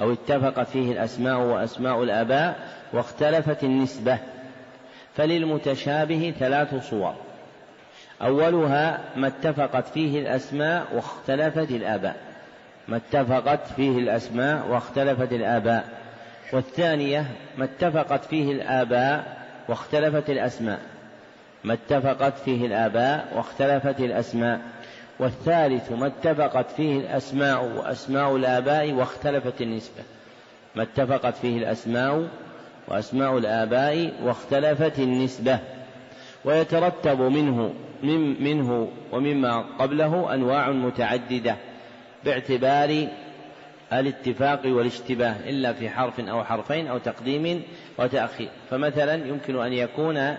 أو 0.00 0.12
اتفقت 0.12 0.68
فيه 0.68 0.92
الأسماء 0.92 1.38
وأسماء 1.38 2.02
الآباء 2.02 2.56
واختلفت 2.92 3.64
النسبة. 3.64 4.18
فللمتشابه 5.16 6.34
ثلاث 6.38 6.90
صور. 6.90 7.14
أولها 8.22 9.00
ما 9.16 9.26
اتفقت 9.26 9.88
فيه 9.88 10.20
الأسماء 10.20 10.86
واختلفت 10.94 11.70
الآباء. 11.70 12.16
ما 12.88 12.96
اتفقت 12.96 13.66
فيه 13.76 13.98
الأسماء 13.98 14.66
واختلفت 14.68 15.32
الآباء. 15.32 15.84
والثانية 16.52 17.26
ما 17.58 17.64
اتفقت 17.64 18.24
فيه 18.24 18.52
الآباء 18.52 19.36
واختلفت 19.68 20.30
الأسماء. 20.30 20.78
ما 21.64 21.74
اتفقت 21.74 22.38
فيه 22.38 22.66
الآباء 22.66 23.26
واختلفت 23.34 24.00
الأسماء. 24.00 24.60
والثالث 25.18 25.92
ما 25.92 26.06
اتفقت 26.06 26.70
فيه 26.70 27.00
الأسماء 27.00 27.64
وأسماء 27.64 28.36
الآباء 28.36 28.92
واختلفت 28.92 29.62
النسبة. 29.62 30.02
ما 30.74 30.82
اتفقت 30.82 31.36
فيه 31.36 31.58
الأسماء 31.58 32.28
وأسماء 32.88 33.38
الآباء 33.38 34.12
واختلفت 34.22 34.98
النسبة. 34.98 35.58
ويترتب 36.44 37.20
منه 37.20 37.74
من 38.02 38.44
منه 38.44 38.88
ومما 39.12 39.64
قبله 39.78 40.34
أنواع 40.34 40.70
متعددة 40.70 41.56
باعتبار 42.24 43.08
الاتفاق 43.92 44.60
والاشتباه 44.66 45.34
إلا 45.48 45.72
في 45.72 45.90
حرف 45.90 46.20
أو 46.20 46.44
حرفين 46.44 46.86
أو 46.86 46.98
تقديم 46.98 47.62
وتأخير 47.98 48.48
فمثلا 48.70 49.14
يمكن 49.14 49.62
أن 49.62 49.72
يكون 49.72 50.36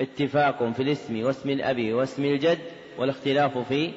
اتفاق 0.00 0.72
في 0.72 0.82
الاسم 0.82 1.22
واسم 1.24 1.50
الأب 1.50 1.92
واسم 1.92 2.24
الجد 2.24 2.58
والاختلاف 2.98 3.58
في 3.58 3.90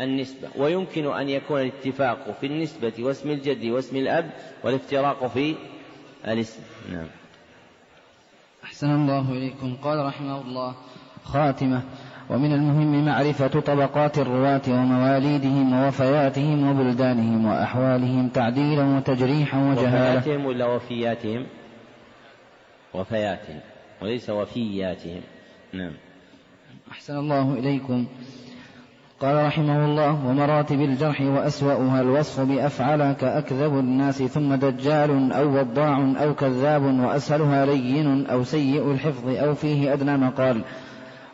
النسبة. 0.00 0.48
ويمكن 0.56 1.12
أن 1.12 1.28
يكون 1.28 1.60
الاتفاق 1.60 2.36
في 2.40 2.46
النسبة 2.46 2.92
واسم 2.98 3.30
الجد 3.30 3.64
واسم 3.64 3.96
الأب 3.96 4.30
والافتراق 4.64 5.26
في 5.26 5.54
الاسم. 6.28 6.60
نعم. 6.92 7.06
أحسن 8.64 8.90
الله 8.90 9.32
إليكم. 9.32 9.76
قال 9.82 10.06
رحمه 10.06 10.40
الله 10.40 10.74
خاتمة. 11.24 11.82
ومن 12.30 12.52
المهم 12.52 13.04
معرفة 13.04 13.60
طبقات 13.60 14.18
الرواة 14.18 14.62
ومواليدهم 14.68 15.72
ووفياتهم 15.72 16.68
وبلدانهم 16.70 17.46
وأحوالهم 17.46 18.28
تعديلا 18.28 18.96
وتجريحا 18.96 19.58
وجهالة 19.58 20.18
وفياتهم 20.18 20.46
ولا 20.46 20.66
وفياتهم؟ 20.66 21.46
وفياتهم. 22.94 23.60
وليس 24.02 24.30
وفياتهم. 24.30 25.20
نعم. 25.72 25.92
أحسن 26.92 27.16
الله 27.18 27.52
إليكم. 27.52 28.06
قال 29.20 29.46
رحمه 29.46 29.84
الله 29.84 30.26
ومراتب 30.26 30.80
الجرح 30.80 31.20
وأسوأها 31.20 32.00
الوصف 32.00 32.40
بأفعل 32.40 33.12
كأكذب 33.12 33.78
الناس 33.78 34.22
ثم 34.22 34.54
دجال 34.54 35.32
أو 35.32 35.58
وضاع 35.58 36.12
أو 36.22 36.34
كذاب 36.34 36.82
وأسهلها 36.82 37.66
لين 37.66 38.26
أو 38.26 38.44
سيء 38.44 38.92
الحفظ 38.92 39.28
أو 39.28 39.54
فيه 39.54 39.92
أدنى 39.92 40.16
مقال. 40.16 40.62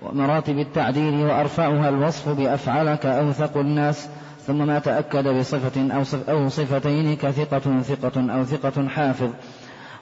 ومراتب 0.03 0.59
التعديل 0.59 1.15
وأرفعها 1.15 1.89
الوصف 1.89 2.29
بأفعل 2.29 2.95
كأوثق 2.95 3.57
الناس 3.57 4.09
ثم 4.47 4.67
ما 4.67 4.79
تأكد 4.79 5.29
بصفة 5.29 5.95
أو, 5.97 6.05
صف 6.05 6.31
أو 6.31 6.49
صفتين 6.49 7.17
كثقة 7.17 7.81
ثقة 7.81 8.33
أو 8.33 8.45
ثقة 8.45 8.89
حافظ. 8.89 9.31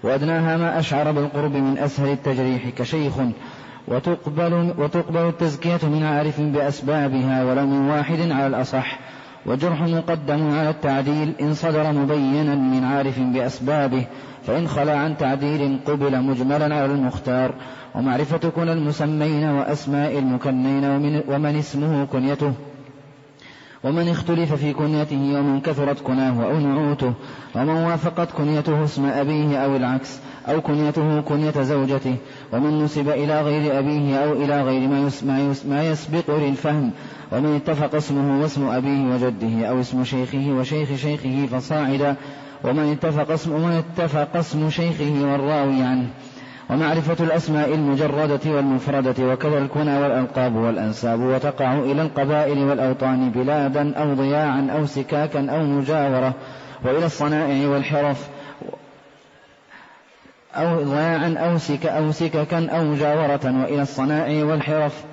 وأدناها 0.02 0.56
ما 0.56 0.78
أشعر 0.78 1.12
بالقرب 1.12 1.52
من 1.56 1.78
أسهل 1.78 2.12
التجريح 2.12 2.68
كشيخ 2.68 3.14
وتقبل, 3.88 4.74
وتقبل 4.78 5.28
التزكية 5.28 5.88
من 5.88 6.02
عارف 6.02 6.40
بأسبابها 6.40 7.44
ولو 7.44 7.66
من 7.66 7.90
واحد 7.90 8.30
على 8.30 8.46
الأصح 8.46 8.98
وجرح 9.46 9.82
مقدم 9.82 10.50
على 10.50 10.70
التعديل 10.70 11.32
إن 11.40 11.54
صدر 11.54 11.92
مبينا 11.92 12.54
من 12.54 12.84
عارف 12.84 13.20
بأسبابه 13.20 14.06
فإن 14.46 14.68
خلا 14.68 14.98
عن 14.98 15.16
تعديل 15.16 15.78
قبل 15.86 16.22
مجملا 16.22 16.64
على 16.64 16.84
المختار 16.84 17.54
ومعرفة 17.94 18.48
كن 18.48 18.68
المسمين 18.68 19.44
وأسماء 19.44 20.18
المكنين 20.18 20.84
ومن, 20.84 21.22
ومن 21.28 21.56
اسمه 21.56 22.04
كنيته. 22.04 22.52
ومن 23.86 24.08
اختلف 24.08 24.54
في 24.54 24.72
كنيته 24.72 25.16
ومن 25.16 25.60
كثرت 25.60 26.00
كناه 26.00 26.44
أو 26.44 26.58
نعوته 26.60 27.12
ومن 27.54 27.68
وافقت 27.68 28.32
كنيته 28.32 28.84
اسم 28.84 29.06
أبيه 29.06 29.56
أو 29.56 29.76
العكس 29.76 30.18
أو 30.48 30.60
كنيته 30.60 31.20
كنية 31.20 31.62
زوجته 31.62 32.16
ومن 32.52 32.84
نسب 32.84 33.08
إلى 33.08 33.42
غير 33.42 33.78
أبيه 33.78 34.16
أو 34.16 34.32
إلى 34.32 34.62
غير 34.62 34.88
ما, 34.88 35.10
ما 35.64 35.84
يسبق 35.90 36.36
للفهم 36.36 36.90
ومن 37.32 37.56
اتفق 37.56 37.94
اسمه 37.94 38.42
واسم 38.42 38.68
أبيه 38.68 39.14
وجده 39.14 39.66
أو 39.66 39.80
اسم 39.80 40.04
شيخه 40.04 40.52
وشيخ 40.58 40.94
شيخه 40.96 41.46
فصاعدا 41.46 42.16
ومن 42.64 42.92
اتفق 42.92 43.30
اسم 43.30 43.52
ومن 43.52 43.72
اتفق 43.72 44.36
اسم 44.36 44.70
شيخه 44.70 45.32
والراوي 45.32 45.82
عنه 45.82 46.08
ومعرفة 46.70 47.24
الأسماء 47.24 47.74
المجردة 47.74 48.40
والمفردة 48.50 49.32
وكذا 49.32 49.58
الكنى 49.58 49.98
والألقاب 49.98 50.56
والأنساب 50.56 51.20
وتقع 51.20 51.74
إلى 51.74 52.02
القبائل 52.02 52.58
والأوطان 52.58 53.30
بلادا 53.30 53.96
أو 53.96 54.14
ضياعا 54.14 54.68
أو 54.76 54.86
سكاكا 54.86 55.50
أو 55.50 55.62
مجاورة 55.62 56.34
وإلى 56.84 57.06
الصنائع 57.06 57.68
والحرف 57.68 58.28
أو 60.54 60.82
ضياعا 60.82 61.34
أو, 61.38 61.58
أو 61.84 62.12
سككا 62.12 62.70
أو 62.70 62.84
مجاورة 62.84 63.62
وإلى 63.62 63.82
الصنائع 63.82 64.44
والحرف 64.44 65.04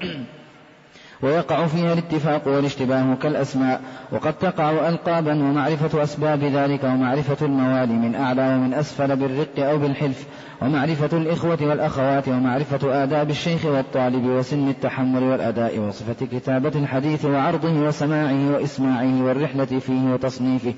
ويقع 1.22 1.68
فيها 1.68 1.94
الاتفاق 1.94 2.48
والاشتباه 2.48 3.16
كالأسماء 3.16 3.82
وقد 4.12 4.34
تقع 4.34 4.90
ألقابا 4.90 5.32
ومعرفة 5.32 6.04
أسباب 6.04 6.44
ذلك 6.44 6.84
ومعرفة 6.84 7.46
الموالي 7.46 7.94
من 7.94 8.16
أعلى 8.16 8.56
ومن 8.56 8.74
أسفل 8.74 9.16
بالرق 9.16 9.60
أو 9.60 9.78
بالحلف 9.78 10.26
ومعرفة 10.62 11.18
الإخوة 11.18 11.58
والأخوات 11.62 12.28
ومعرفة 12.28 13.04
آداب 13.04 13.30
الشيخ 13.30 13.66
والطالب 13.66 14.26
وسن 14.26 14.70
التحمل 14.70 15.24
والأداء 15.24 15.80
وصفة 15.80 16.26
كتابة 16.26 16.72
الحديث 16.76 17.26
وعرضه 17.26 17.88
وسماعه 17.88 18.52
وإسماعه 18.54 19.24
والرحلة 19.24 19.66
فيه 19.66 20.14
وتصنيفه 20.14 20.74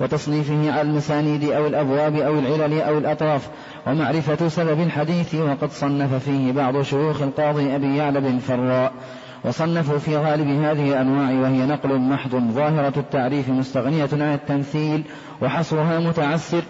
وتصنيفه 0.00 0.72
على 0.72 0.82
المسانيد 0.82 1.44
أو 1.44 1.66
الأبواب 1.66 2.16
أو 2.16 2.38
العلل 2.38 2.80
أو 2.80 2.98
الأطراف 2.98 3.48
ومعرفة 3.86 4.48
سبب 4.48 4.80
الحديث 4.80 5.34
وقد 5.34 5.70
صنف 5.70 6.14
فيه 6.14 6.52
بعض 6.52 6.82
شيوخ 6.82 7.22
القاضي 7.22 7.74
أبي 7.76 7.96
يعلى 7.96 8.20
بن 8.20 8.38
فراء. 8.38 8.92
وصنفوا 9.44 9.98
في 9.98 10.16
غالب 10.16 10.48
هذه 10.48 10.88
الأنواع 10.88 11.30
وهي 11.30 11.66
نقل 11.66 11.98
محض 11.98 12.34
ظاهرة 12.34 12.98
التعريف 12.98 13.48
مستغنية 13.48 14.08
عن 14.12 14.34
التمثيل 14.34 15.02
وحصرها 15.42 16.00
متعسر 16.00 16.62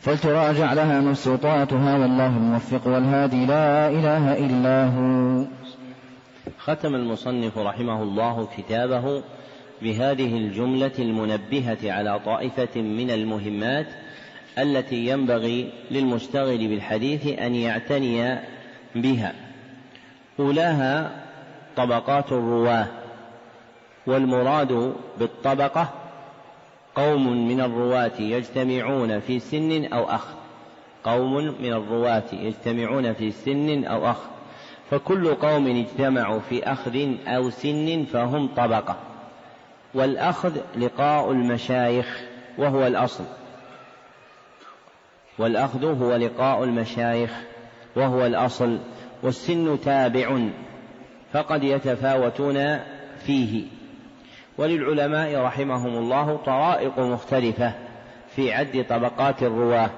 فلتراجع 0.00 0.72
لها 0.72 1.00
مبسوطاتها 1.00 1.98
والله 1.98 2.26
الموفق 2.26 2.86
والهادي 2.86 3.46
لا 3.46 3.88
إله 3.88 4.38
إلا 4.46 4.84
هو. 4.84 5.44
ختم 6.58 6.94
المصنف 6.94 7.58
رحمه 7.58 8.02
الله 8.02 8.48
كتابه 8.56 9.22
بهذه 9.82 10.36
الجملة 10.36 10.92
المنبهة 10.98 11.78
على 11.92 12.20
طائفة 12.24 12.80
من 12.80 13.10
المهمات 13.10 13.86
التي 14.58 15.06
ينبغي 15.06 15.72
للمشتغل 15.90 16.68
بالحديث 16.68 17.26
أن 17.26 17.54
يعتني 17.54 18.38
بها. 18.94 19.32
أولاها 20.40 21.27
طبقات 21.78 22.32
الرواة 22.32 22.86
والمراد 24.06 24.94
بالطبقة 25.18 25.88
قوم 26.94 27.48
من 27.48 27.60
الرواة 27.60 28.20
يجتمعون 28.20 29.20
في 29.20 29.40
سن 29.40 29.84
أو 29.84 30.10
أخ. 30.10 30.24
قوم 31.04 31.34
من 31.34 31.72
الرواة 31.72 32.22
يجتمعون 32.32 33.12
في 33.12 33.30
سن 33.30 33.84
أو 33.84 34.10
أخ. 34.10 34.16
فكل 34.90 35.34
قوم 35.34 35.66
اجتمعوا 35.66 36.40
في 36.40 36.64
أخذ 36.72 37.14
أو 37.26 37.50
سن 37.50 38.04
فهم 38.12 38.48
طبقة. 38.56 38.96
والأخذ 39.94 40.56
لقاء 40.76 41.30
المشايخ 41.30 42.20
وهو 42.58 42.86
الأصل. 42.86 43.24
والأخذ 45.38 46.02
هو 46.02 46.16
لقاء 46.16 46.64
المشايخ 46.64 47.30
وهو 47.96 48.26
الأصل. 48.26 48.78
والسن 49.22 49.78
تابع. 49.84 50.48
فقد 51.32 51.64
يتفاوتون 51.64 52.78
فيه. 53.26 53.64
وللعلماء 54.58 55.36
رحمهم 55.40 55.98
الله 55.98 56.36
طرائق 56.36 56.98
مختلفة 56.98 57.72
في 58.36 58.52
عد 58.52 58.84
طبقات 58.88 59.42
الرواة 59.42 59.90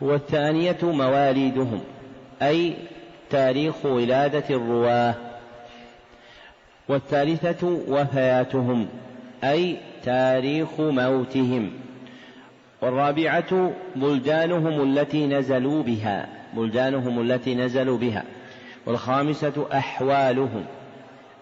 والثانية 0.00 0.78
مواليدهم 0.82 1.80
أي 2.42 2.74
تاريخ 3.30 3.86
ولادة 3.86 4.44
الرواة 4.50 5.14
والثالثة 6.88 7.80
وفياتهم 7.88 8.88
أي 9.44 9.76
تاريخ 10.04 10.80
موتهم 10.80 11.70
والرابعة 12.82 13.72
بلدانهم 13.96 14.82
التي 14.82 15.26
نزلوا 15.26 15.82
بها 15.82 16.28
بلدانهم 16.54 17.20
التي 17.20 17.54
نزلوا 17.54 17.98
بها. 17.98 18.24
والخامسة 18.86 19.66
أحوالهم 19.72 20.64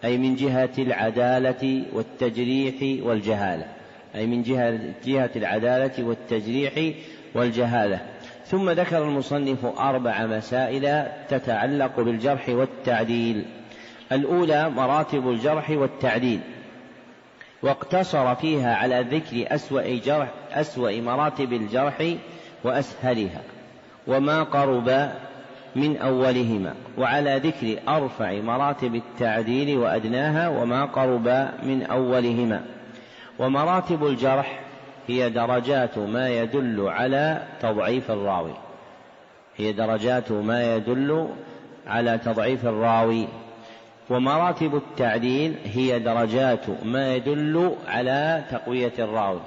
أي 0.05 0.19
من 0.19 0.35
جهة 0.37 0.71
العدالة 0.79 1.85
والتجريح 1.93 3.07
والجهالة 3.07 3.67
أي 4.15 4.27
من 4.27 4.43
جهة, 4.43 4.81
جهة 5.05 5.31
العدالة 5.37 6.05
والتجريح 6.05 6.95
والجهالة. 7.35 8.01
ثم 8.47 8.71
ذكر 8.71 9.05
المصنف 9.05 9.65
أربع 9.79 10.27
مسائل 10.27 11.07
تتعلق 11.29 12.01
بالجرح 12.01 12.49
والتعديل. 12.49 13.45
الأولى 14.13 14.71
مراتب 14.71 15.29
الجرح 15.29 15.71
والتعديل 15.71 16.41
واقتصر 17.63 18.35
فيها 18.35 18.75
على 18.75 19.07
ذكر 19.11 19.55
أسوأ, 19.55 19.99
جرح 20.05 20.29
أسوأ 20.53 21.01
مراتب 21.01 21.53
الجرح 21.53 22.15
وأسهلها 22.65 23.43
وما 24.07 24.43
قرب 24.43 25.11
من 25.77 25.97
أولهما 25.97 26.75
وعلى 26.99 27.41
ذكر 27.45 27.79
أرفع 27.89 28.33
مراتب 28.33 28.95
التعديل 28.95 29.79
وأدناها 29.79 30.49
وما 30.49 30.85
قرب 30.85 31.29
من 31.63 31.83
أولهما. 31.83 32.63
ومراتب 33.39 34.07
الجرح 34.07 34.61
هي 35.09 35.31
درجات 35.31 35.99
ما 35.99 36.29
يدل 36.29 36.89
على 36.89 37.43
تضعيف 37.61 38.11
الراوي. 38.11 38.55
هي 39.57 39.73
درجات 39.73 40.33
ما 40.33 40.77
يدل 40.77 41.29
على 41.87 42.19
تضعيف 42.19 42.67
الراوي. 42.67 43.29
ومراتب 44.11 44.77
التعديل 44.77 45.55
هي 45.65 45.99
درجات 45.99 46.85
ما 46.85 47.15
يدل 47.15 47.77
على 47.89 48.45
تقوية 48.51 48.93
الراوي. 48.99 49.41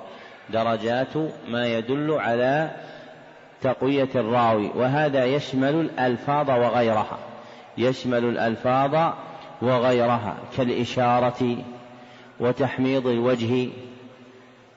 درجات 0.49 1.17
ما 1.49 1.67
يدل 1.67 2.11
على 2.11 2.69
تقوية 3.61 4.09
الراوي 4.15 4.71
وهذا 4.75 5.25
يشمل 5.25 5.75
الألفاظ 5.75 6.49
وغيرها. 6.49 7.17
يشمل 7.77 8.25
الألفاظ 8.25 9.13
وغيرها 9.61 10.37
كالإشارة 10.57 11.57
وتحميض 12.39 13.07
الوجه 13.07 13.69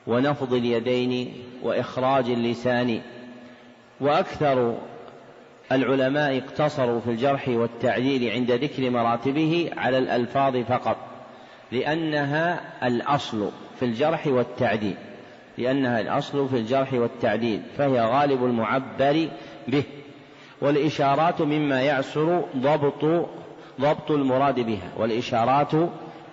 ونفض 0.07 0.53
اليدين 0.53 1.33
وإخراج 1.63 2.29
اللسان. 2.29 3.01
وأكثر 4.01 4.77
العلماء 5.71 6.37
اقتصروا 6.37 6.99
في 6.99 7.09
الجرح 7.11 7.47
والتعديل 7.47 8.31
عند 8.31 8.51
ذكر 8.51 8.89
مراتبه 8.89 9.69
على 9.77 9.97
الألفاظ 9.97 10.57
فقط 10.57 10.97
لأنها 11.71 12.61
الأصل 12.87 13.49
في 13.79 13.85
الجرح 13.85 14.27
والتعديل. 14.27 14.95
لأنها 15.61 16.01
الأصل 16.01 16.49
في 16.49 16.55
الجرح 16.55 16.93
والتعديل 16.93 17.61
فهي 17.77 18.01
غالب 18.01 18.45
المعبر 18.45 19.29
به 19.67 19.83
والإشارات 20.61 21.41
مما 21.41 21.81
يعسر 21.81 22.43
ضبط 22.57 23.29
ضبط 23.81 24.11
المراد 24.11 24.59
بها 24.59 24.89
والإشارات 24.97 25.71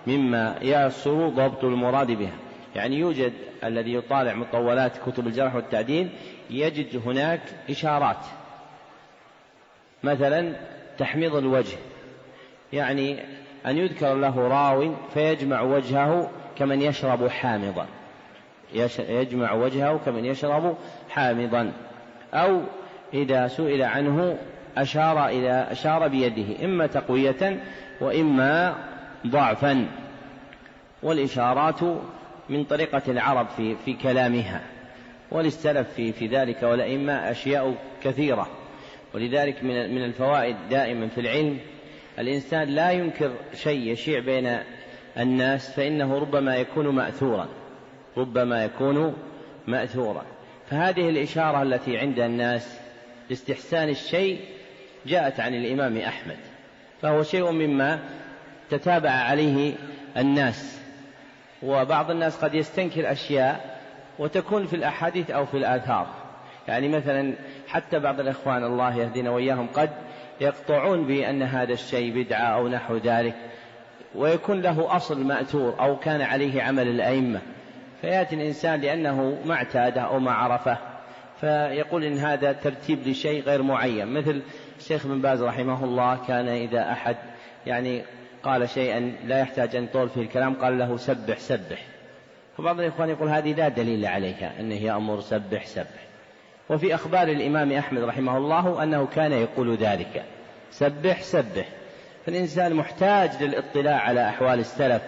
مما 0.07 0.55
يعسر 0.61 1.29
ضبط 1.29 1.63
المراد 1.63 2.11
بها. 2.11 2.33
يعني 2.75 2.95
يوجد 2.95 3.33
الذي 3.63 3.93
يطالع 3.93 4.33
مطولات 4.33 4.91
كتب 5.05 5.27
الجرح 5.27 5.55
والتعديل 5.55 6.09
يجد 6.49 7.01
هناك 7.05 7.41
إشارات. 7.69 8.25
مثلا 10.03 10.55
تحميض 10.97 11.35
الوجه 11.35 11.77
يعني 12.73 13.19
أن 13.65 13.77
يذكر 13.77 14.13
له 14.13 14.47
راو 14.47 14.93
فيجمع 15.13 15.61
وجهه 15.61 16.29
كمن 16.57 16.81
يشرب 16.81 17.27
حامضا. 17.27 17.85
يجمع 19.09 19.53
وجهه 19.53 19.97
كمن 20.05 20.25
يشرب 20.25 20.77
حامضا. 21.09 21.71
أو 22.33 22.61
إذا 23.13 23.47
سئل 23.47 23.81
عنه 23.81 24.37
أشار 24.77 25.27
إلى 25.27 25.67
أشار 25.71 26.07
بيده 26.07 26.65
إما 26.65 26.87
تقوية 26.87 27.63
وإما 28.01 28.75
ضعفا. 29.27 29.87
والإشارات 31.03 31.79
من 32.49 32.63
طريقة 32.63 33.01
العرب 33.07 33.47
في 33.47 33.75
في 33.75 33.93
كلامها. 33.93 34.61
وللسلف 35.31 35.93
في 35.93 36.11
في 36.11 36.27
ذلك 36.27 36.63
والأئمة 36.63 37.13
أشياء 37.13 37.75
كثيرة. 38.03 38.47
ولذلك 39.13 39.63
من 39.63 39.95
من 39.95 40.03
الفوائد 40.03 40.55
دائما 40.69 41.07
في 41.07 41.21
العلم 41.21 41.59
الإنسان 42.19 42.67
لا 42.67 42.91
ينكر 42.91 43.31
شيء 43.53 43.91
يشيع 43.91 44.19
بين 44.19 44.57
الناس 45.17 45.75
فإنه 45.75 46.19
ربما 46.19 46.55
يكون 46.55 46.95
مأثورا. 46.95 47.58
ربما 48.17 48.65
يكون 48.65 49.15
مأثورا. 49.67 50.25
فهذه 50.69 51.09
الإشارة 51.09 51.61
التي 51.61 51.97
عند 51.97 52.19
الناس 52.19 52.79
لاستحسان 53.29 53.89
الشيء 53.89 54.39
جاءت 55.05 55.39
عن 55.39 55.53
الإمام 55.53 55.97
أحمد. 55.97 56.37
فهو 57.01 57.23
شيء 57.23 57.51
مما 57.51 57.99
تتابع 58.69 59.09
عليه 59.09 59.73
الناس. 60.17 60.79
وبعض 61.63 62.11
الناس 62.11 62.43
قد 62.43 62.53
يستنكر 62.53 63.11
أشياء 63.11 63.79
وتكون 64.19 64.65
في 64.65 64.75
الأحاديث 64.75 65.31
أو 65.31 65.45
في 65.45 65.57
الآثار. 65.57 66.07
يعني 66.67 66.87
مثلا 66.87 67.33
حتى 67.67 67.99
بعض 67.99 68.19
الإخوان 68.19 68.63
الله 68.63 68.97
يهدينا 68.97 69.29
وإياهم 69.29 69.67
قد 69.73 69.89
يقطعون 70.41 71.07
بأن 71.07 71.43
هذا 71.43 71.73
الشيء 71.73 72.23
بدعة 72.23 72.45
أو 72.45 72.67
نحو 72.67 72.97
ذلك 72.97 73.35
ويكون 74.15 74.61
له 74.61 74.95
أصل 74.95 75.23
مأثور 75.23 75.75
أو 75.79 75.97
كان 75.97 76.21
عليه 76.21 76.63
عمل 76.63 76.87
الأئمة. 76.87 77.41
فيأتي 78.01 78.35
الإنسان 78.35 78.81
لأنه 78.81 79.37
ما 79.45 79.53
اعتاده 79.53 80.01
أو 80.01 80.19
ما 80.19 80.31
عرفة. 80.31 80.77
فيقول 81.41 82.03
إن 82.03 82.17
هذا 82.17 82.51
ترتيب 82.51 83.07
لشيء 83.07 83.43
غير 83.43 83.63
معين. 83.63 84.07
مثل 84.07 84.41
الشيخ 84.79 85.07
بن 85.07 85.21
باز 85.21 85.43
رحمه 85.43 85.83
الله 85.83 86.19
كان 86.27 86.47
إذا 86.47 86.91
أحد 86.91 87.15
يعني 87.65 88.03
قال 88.43 88.69
شيئا 88.69 88.99
لا 89.25 89.39
يحتاج 89.39 89.75
أن 89.75 89.83
يطول 89.83 90.09
فيه 90.09 90.21
الكلام 90.21 90.53
قال 90.53 90.79
له 90.79 90.97
سبح 90.97 91.37
سبح. 91.37 91.85
فبعض 92.57 92.79
الإخوان 92.79 93.09
يقول 93.09 93.29
هذه 93.29 93.53
لا 93.53 93.67
دليل 93.67 94.05
عليها 94.05 94.53
أنه 94.59 94.75
يأمر 94.75 95.19
سبح 95.21 95.65
سبح. 95.65 96.09
وفي 96.69 96.95
أخبار 96.95 97.27
الإمام 97.27 97.71
أحمد 97.71 98.03
رحمه 98.03 98.37
الله 98.37 98.83
أنه 98.83 99.07
كان 99.15 99.31
يقول 99.31 99.75
ذلك. 99.75 100.23
سبح 100.71 101.21
سبح. 101.21 101.65
فالإنسان 102.25 102.73
محتاج 102.73 103.43
للاطلاع 103.43 103.99
على 103.99 104.29
أحوال 104.29 104.59
السلف. 104.59 105.01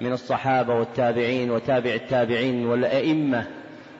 من 0.00 0.12
الصحابة 0.12 0.74
والتابعين 0.74 1.50
وتابع 1.50 1.94
التابعين 1.94 2.66
والأئمة 2.66 3.46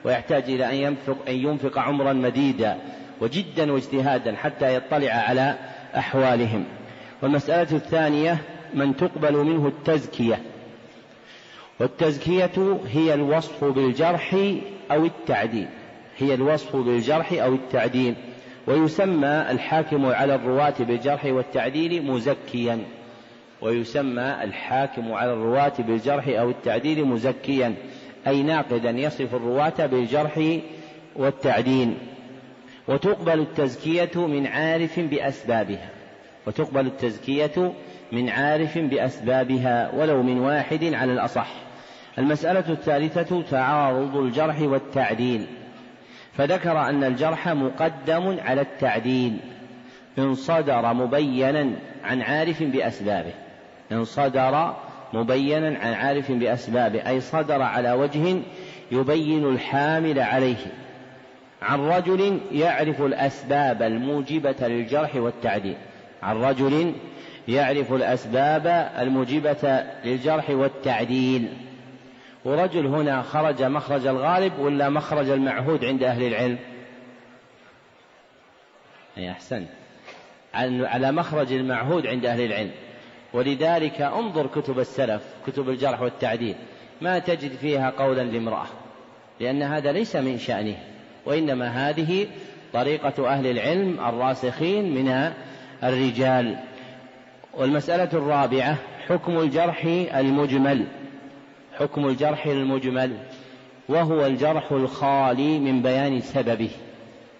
ويحتاج 0.03 0.43
إلى 0.43 0.69
أن 0.69 0.75
ينفق, 0.75 1.17
أن 1.27 1.35
ينفق 1.35 1.79
عمرا 1.79 2.13
مديدا 2.13 2.77
وجدا 3.21 3.71
واجتهادا 3.71 4.35
حتى 4.35 4.75
يطلع 4.75 5.11
على 5.11 5.55
أحوالهم. 5.97 6.65
والمسألة 7.21 7.77
الثانية 7.77 8.37
من 8.73 8.95
تقبل 8.95 9.33
منه 9.33 9.67
التزكية. 9.67 10.39
والتزكية 11.79 12.79
هي 12.87 13.13
الوصف 13.13 13.63
بالجرح 13.63 14.35
أو 14.91 15.05
التعديل. 15.05 15.67
هي 16.17 16.33
الوصف 16.33 16.75
بالجرح 16.75 17.33
أو 17.33 17.53
التعديل. 17.53 18.15
ويسمى 18.67 19.45
الحاكم 19.51 20.05
على 20.05 20.35
الرواة 20.35 20.73
بالجرح 20.79 21.25
والتعديل 21.25 22.11
مزكيا. 22.11 22.79
ويسمى 23.61 24.43
الحاكم 24.43 25.13
على 25.13 25.33
الرواة 25.33 25.73
بالجرح 25.79 26.27
أو 26.27 26.49
التعديل 26.49 27.05
مزكيا 27.05 27.73
أي 28.27 28.43
ناقدا 28.43 28.89
يصف 28.89 29.35
الرواة 29.35 29.85
بالجرح 29.85 30.59
والتعديل. 31.15 31.93
وتقبل 32.87 33.39
التزكية 33.39 34.11
من 34.15 34.47
عارف 34.47 34.99
بأسبابها. 34.99 35.89
وتقبل 36.47 36.85
التزكية 36.85 37.73
من 38.11 38.29
عارف 38.29 38.77
بأسبابها 38.77 39.91
ولو 39.95 40.23
من 40.23 40.39
واحد 40.39 40.93
على 40.93 41.13
الأصح. 41.13 41.47
المسألة 42.17 42.69
الثالثة 42.69 43.41
تعارض 43.41 44.17
الجرح 44.17 44.61
والتعديل. 44.61 45.45
فذكر 46.33 46.79
أن 46.89 47.03
الجرح 47.03 47.47
مقدم 47.47 48.37
على 48.39 48.61
التعديل. 48.61 49.37
إن 50.17 50.35
صدر 50.35 50.93
مبينا 50.93 51.71
عن 52.03 52.21
عارف 52.21 52.63
بأسبابه. 52.63 53.33
إن 53.91 54.05
صدر 54.05 54.75
مبينا 55.13 55.79
عن 55.79 55.93
عارف 55.93 56.31
بأسبابه 56.31 57.07
أي 57.07 57.21
صدر 57.21 57.61
على 57.61 57.91
وجه 57.91 58.41
يبين 58.91 59.49
الحامل 59.49 60.19
عليه. 60.19 60.57
عن 61.61 61.79
رجل 61.79 62.39
يعرف 62.51 63.01
الأسباب 63.01 63.81
الموجبة 63.81 64.55
للجرح 64.67 65.15
والتعديل. 65.15 65.75
عن 66.23 66.37
رجل 66.37 66.93
يعرف 67.47 67.93
الأسباب 67.93 68.67
الموجبة 68.99 69.83
للجرح 70.05 70.49
والتعديل. 70.49 71.53
ورجل 72.45 72.85
هنا 72.85 73.21
خرج 73.21 73.63
مخرج 73.63 74.07
الغالب 74.07 74.59
ولا 74.59 74.89
مخرج 74.89 75.29
المعهود 75.29 75.85
عند 75.85 76.03
أهل 76.03 76.23
العلم؟ 76.23 76.57
أي 79.17 79.31
أحسن. 79.31 79.65
على 80.53 81.11
مخرج 81.11 81.53
المعهود 81.53 82.07
عند 82.07 82.25
أهل 82.25 82.41
العلم. 82.41 82.71
ولذلك 83.33 84.01
انظر 84.01 84.47
كتب 84.47 84.79
السلف 84.79 85.21
كتب 85.47 85.69
الجرح 85.69 86.01
والتعديل. 86.01 86.55
ما 87.01 87.19
تجد 87.19 87.51
فيها 87.51 87.89
قولا 87.89 88.21
لامرأة 88.21 88.65
لأن 89.39 89.63
هذا 89.63 89.91
ليس 89.91 90.15
من 90.15 90.37
شأنه 90.37 90.75
وإنما 91.25 91.67
هذه 91.67 92.27
طريقة 92.73 93.27
أهل 93.27 93.47
العلم 93.47 93.99
الراسخين 93.99 94.95
من 94.95 95.31
الرجال. 95.83 96.57
والمسألة 97.53 98.09
الرابعة 98.13 98.77
حكم 99.07 99.39
الجرح 99.39 99.85
المجمل. 100.15 100.85
حكم 101.79 102.05
الجرح 102.07 102.45
المجمل 102.45 103.17
وهو 103.89 104.25
الجرح 104.25 104.71
الخالي 104.71 105.59
من 105.59 105.81
بيان 105.81 106.19
سببه. 106.19 106.69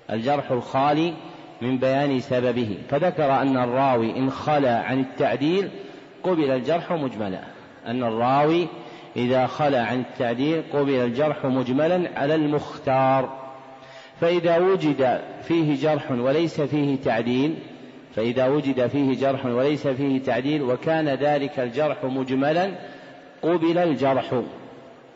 الجرح 0.09 0.51
الخالي 0.51 1.13
من 1.61 1.77
بيان 1.77 2.19
سببه. 2.19 2.77
فذكر 2.89 3.33
أن 3.41 3.57
الراوي 3.57 4.17
إن 4.17 4.31
خلا 4.31 4.79
عن 4.79 4.99
التعديل 4.99 5.69
قبل 6.23 6.51
الجرح 6.51 6.91
مجملا. 6.91 7.41
أن 7.87 8.03
الراوي 8.03 8.67
إذا 9.15 9.47
خلا 9.47 9.85
عن 9.85 9.99
التعديل 9.99 10.63
قبل 10.73 10.93
الجرح 10.93 11.45
مجملا 11.45 12.09
على 12.15 12.35
المختار. 12.35 13.41
فإذا 14.21 14.57
وجد 14.57 15.21
فيه 15.43 15.81
جرح 15.81 16.11
وليس 16.11 16.61
فيه 16.61 16.95
تعديل 16.95 17.55
فإذا 18.15 18.47
وجد 18.47 18.87
فيه 18.87 19.15
جرح 19.15 19.45
وليس 19.45 19.87
فيه 19.87 20.19
تعديل 20.19 20.61
وكان 20.61 21.09
ذلك 21.09 21.59
الجرح 21.59 22.03
مجملا 22.03 22.71
قبل 23.41 23.77
الجرح 23.77 24.41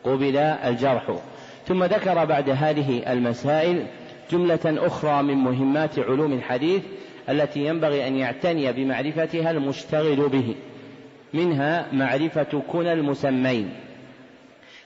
قبل 0.04 0.36
الجرح. 0.36 1.10
ثم 1.66 1.84
ذكر 1.84 2.24
بعد 2.24 2.50
هذه 2.50 3.12
المسائل 3.12 3.86
جملة 4.30 4.86
أخرى 4.86 5.22
من 5.22 5.34
مهمات 5.34 5.98
علوم 5.98 6.32
الحديث 6.32 6.82
التي 7.28 7.66
ينبغي 7.66 8.08
أن 8.08 8.16
يعتني 8.16 8.72
بمعرفتها 8.72 9.50
المشتغل 9.50 10.28
به. 10.28 10.54
منها 11.34 11.86
معرفة 11.92 12.62
كنى 12.72 12.92
المسمين 12.92 13.70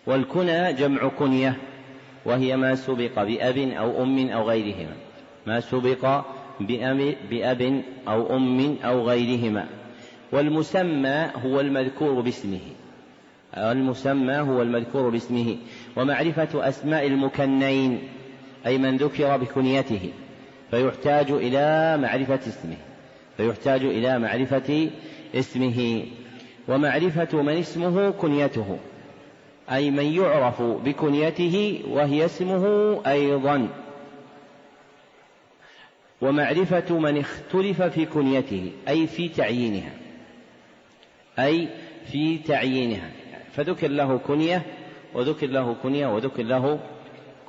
والكنى 0.06 0.72
جمع 0.72 1.08
كنية 1.08 1.56
وهي 2.24 2.56
ما 2.56 2.74
سبق 2.74 3.22
بأب 3.22 3.58
أو 3.58 4.02
أم 4.02 4.28
أو 4.28 4.48
غيرهما. 4.48 4.96
ما 5.46 5.60
سبق 5.60 6.24
بأب 7.30 7.82
أو 8.08 8.36
أم 8.36 8.76
أو 8.84 9.08
غيرهما. 9.08 9.66
والمسمى 10.32 11.30
هو 11.44 11.60
المذكور 11.60 12.20
باسمه. 12.20 12.60
المسمى 13.56 14.36
هو 14.36 14.62
المذكور 14.62 15.10
باسمه. 15.10 15.56
ومعرفة 15.96 16.68
أسماء 16.68 17.06
المكنين 17.06 17.98
أي 18.66 18.78
من 18.78 18.96
ذكر 18.96 19.36
بكنيته. 19.36 20.10
فيحتاج 20.70 21.30
إلى 21.30 21.96
معرفة 22.02 22.40
اسمه. 22.48 22.76
فيحتاج 23.36 23.82
إلى 23.82 24.18
معرفة 24.18 24.90
اسمه. 25.34 26.02
ومعرفة 26.70 27.42
من 27.42 27.58
اسمه 27.58 28.10
كنيته 28.10 28.78
أي 29.70 29.90
من 29.90 30.04
يعرف 30.04 30.62
بكنيته 30.62 31.82
وهي 31.88 32.24
اسمه 32.24 32.66
أيضا. 33.06 33.68
ومعرفة 36.20 36.98
من 36.98 37.18
اختلف 37.18 37.82
في 37.82 38.06
كنيته 38.06 38.72
أي 38.88 39.06
في 39.06 39.28
تعيينها 39.28 39.92
أي 41.38 41.68
في 42.12 42.38
تعيينها. 42.38 43.10
فذكر 43.52 43.88
له 43.88 44.18
كنية 44.18 44.62
وذكر 45.14 45.46
له 45.46 45.76
كنية 45.82 46.06
وذكر 46.14 46.42
له 46.42 46.80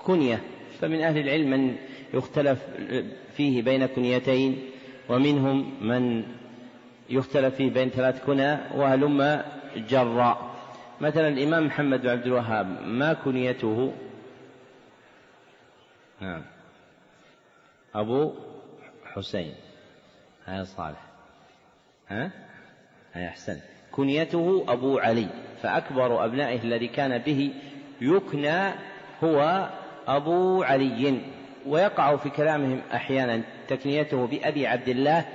كنية. 0.05 0.41
فمن 0.81 1.01
أهل 1.01 1.17
العلم 1.17 1.49
من 1.49 1.75
يختلف 2.13 2.60
فيه 3.38 3.62
بين 3.62 3.86
كنيتين 3.86 4.60
ومنهم 5.10 5.71
من 5.81 6.23
يختلف 7.12 7.56
فيه 7.56 7.69
بين 7.69 7.89
ثلاث 7.89 8.26
كنى 8.26 8.58
وهلم 8.76 9.43
جراء 9.76 10.52
مثلا 11.02 11.28
الإمام 11.28 11.65
محمد 11.65 12.02
بن 12.02 12.10
عبد 12.10 12.26
الوهاب 12.26 12.82
ما 12.86 13.13
كنيته؟ 13.13 13.93
نعم. 16.21 16.41
أبو 17.95 18.34
حسين. 19.13 19.54
هذا 20.45 20.63
صالح. 20.63 21.02
ها؟ 22.08 22.32
هذا 23.12 23.28
أحسن. 23.28 23.60
كنيته 23.91 24.65
أبو 24.67 25.00
علي 25.00 25.28
فأكبر 25.62 26.26
أبنائه 26.26 26.62
الذي 26.63 26.88
كان 26.88 27.17
به 27.17 27.54
يكنى 28.02 28.74
هو 29.24 29.69
أبو 30.08 30.63
علي. 30.63 31.21
ويقع 31.65 32.15
في 32.15 32.30
كلامهم 32.30 32.82
أحيانا 32.93 33.43
تكنيته 33.67 34.28
بأبي 34.28 34.67
عبد 34.67 34.89
الله 34.89 35.26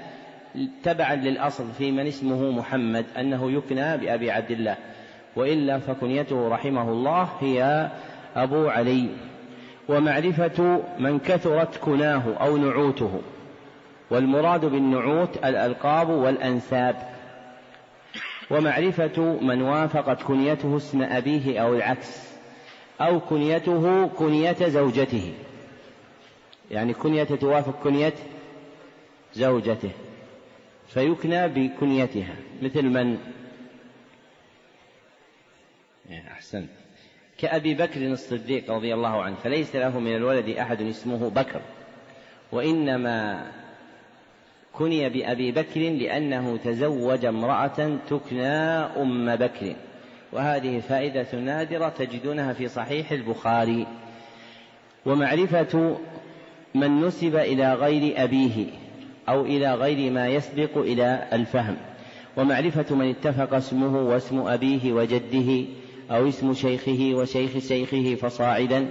تبعا 0.82 1.14
للأصل 1.14 1.64
في 1.78 1.90
من 1.90 2.06
اسمه 2.06 2.50
محمد 2.50 3.04
أنه 3.18 3.52
يكنى 3.52 3.96
بأبي 3.96 4.30
عبد 4.30 4.50
الله. 4.50 4.76
وإلا 5.36 5.78
فكنيته 5.78 6.48
رحمه 6.48 6.90
الله 6.90 7.28
هي 7.40 7.90
أبو 8.36 8.68
علي. 8.68 9.08
ومعرفة 9.88 10.82
من 10.98 11.18
كثرت 11.18 11.76
كناه 11.76 12.34
أو 12.40 12.56
نعوته. 12.56 13.20
والمراد 14.10 14.64
بالنعوت 14.64 15.36
الألقاب 15.36 16.08
والأنساب. 16.08 16.96
ومعرفة 18.50 19.38
من 19.42 19.62
وافقت 19.62 20.22
كنيته 20.22 20.76
اسم 20.76 21.02
أبيه 21.02 21.60
أو 21.60 21.74
العكس. 21.74 22.36
أو 23.00 23.20
كنيته 23.20 24.06
كنية 24.06 24.56
زوجته. 24.68 25.32
يعني 26.70 26.94
كنية 26.94 27.24
توافق 27.24 27.82
كنية 27.82 28.14
زوجته. 29.34 29.90
فيكنى 30.88 31.48
بكنيتها. 31.48 32.34
مثل 32.62 32.82
من؟ 32.82 33.18
أحسنت. 36.32 36.70
كأبي 37.38 37.74
بكر 37.74 38.06
الصديق 38.06 38.70
رضي 38.70 38.94
الله 38.94 39.22
عنه 39.22 39.36
فليس 39.36 39.76
له 39.76 40.00
من 40.00 40.16
الولد 40.16 40.48
أحد 40.48 40.82
اسمه 40.82 41.30
بكر. 41.30 41.60
وإنما 42.52 43.46
كني 44.72 45.08
بأبي 45.08 45.52
بكر 45.52 45.80
لأنه 45.80 46.56
تزوج 46.56 47.24
امرأة 47.24 47.98
تكنى 48.10 48.48
أم 49.02 49.36
بكر. 49.36 49.76
وهذه 50.32 50.80
فائدة 50.80 51.38
نادرة 51.40 51.88
تجدونها 51.88 52.52
في 52.52 52.68
صحيح 52.68 53.12
البخاري. 53.12 53.86
ومعرفة 55.06 55.98
من 56.74 57.00
نسب 57.00 57.36
إلى 57.36 57.74
غير 57.74 58.24
أبيه. 58.24 58.66
أو 59.28 59.44
إلى 59.44 59.74
غير 59.74 60.12
ما 60.12 60.28
يسبق 60.28 60.78
إلى 60.78 61.28
الفهم. 61.32 61.76
ومعرفة 62.36 62.94
من 62.94 63.10
اتفق 63.10 63.54
اسمه 63.54 64.02
واسم 64.02 64.38
أبيه 64.38 64.92
وجده 64.92 65.64
أو 66.10 66.28
اسم 66.28 66.54
شيخه 66.54 67.10
وشيخ 67.14 67.58
شيخه 67.58 68.14
فصاعدا. 68.14 68.86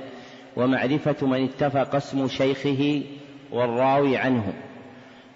ومعرفة 0.57 1.27
من 1.27 1.43
اتفق 1.43 1.95
اسم 1.95 2.27
شيخه 2.27 3.03
والراوي 3.51 4.17
عنه. 4.17 4.53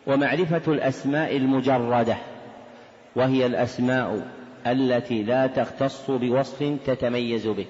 ومعرفة 0.07 0.73
الأسماء 0.73 1.37
المجردة 1.37 2.17
وهي 3.15 3.45
الأسماء 3.45 4.27
التي 4.67 5.23
لا 5.23 5.47
تختص 5.47 6.11
بوصف 6.11 6.77
تتميز 6.85 7.47
به. 7.47 7.65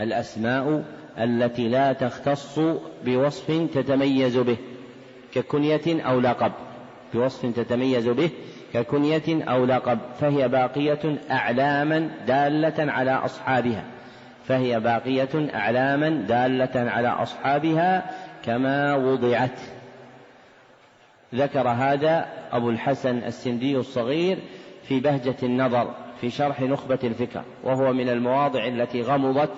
الأسماء 0.00 0.84
التي 1.18 1.68
لا 1.68 1.92
تختص 1.92 2.58
بوصف 3.04 3.68
تتميز 3.74 4.38
به. 4.38 4.56
ككنية 5.32 6.02
أو 6.02 6.20
لقب 6.20 6.52
بوصف 7.14 7.46
تتميز 7.56 8.08
به 8.08 8.30
ككنية 8.74 9.44
أو 9.44 9.64
لقب 9.64 9.98
فهي 10.20 10.48
باقية 10.48 11.18
أعلاما 11.30 12.10
دالة 12.26 12.92
على 12.92 13.10
أصحابها 13.10 13.84
فهي 14.44 14.80
باقية 14.80 15.54
أعلاما 15.54 16.08
دالة 16.08 16.90
على 16.90 17.08
أصحابها 17.08 18.10
كما 18.44 18.94
وضعت. 18.94 19.60
ذكر 21.34 21.68
هذا 21.68 22.28
أبو 22.52 22.70
الحسن 22.70 23.18
السندي 23.18 23.76
الصغير 23.76 24.38
في 24.82 25.00
بهجة 25.00 25.36
النظر 25.42 25.94
في 26.20 26.30
شرح 26.30 26.60
نخبة 26.60 26.98
الفكر 27.04 27.42
وهو 27.64 27.92
من 27.92 28.08
المواضع 28.08 28.66
التي 28.66 29.02
غمضت 29.02 29.50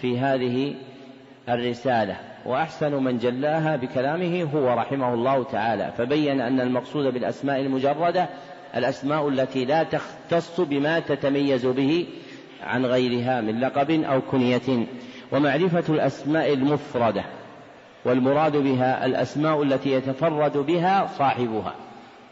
في 0.00 0.18
هذه 0.18 0.74
الرسالة. 1.48 2.16
وأحسن 2.46 2.94
من 2.94 3.18
جلاها 3.18 3.76
بكلامه 3.76 4.42
هو 4.54 4.74
رحمه 4.74 5.14
الله 5.14 5.44
تعالى 5.44 5.92
فبين 5.98 6.40
أن 6.40 6.60
المقصود 6.60 7.14
بالأسماء 7.14 7.60
المجردة 7.60 8.28
الأسماء 8.76 9.28
التي 9.28 9.64
لا 9.64 9.82
تختص 9.82 10.60
بما 10.60 11.00
تتميز 11.00 11.66
به 11.66 12.06
عن 12.62 12.86
غيرها 12.86 13.40
من 13.40 13.60
لقب 13.60 13.90
أو 13.90 14.20
كنية 14.20 14.86
ومعرفة 15.32 15.94
الأسماء 15.94 16.52
المفردة 16.52 17.24
والمراد 18.04 18.56
بها 18.56 19.06
الأسماء 19.06 19.62
التي 19.62 19.92
يتفرد 19.92 20.56
بها 20.56 21.06
صاحبها 21.18 21.74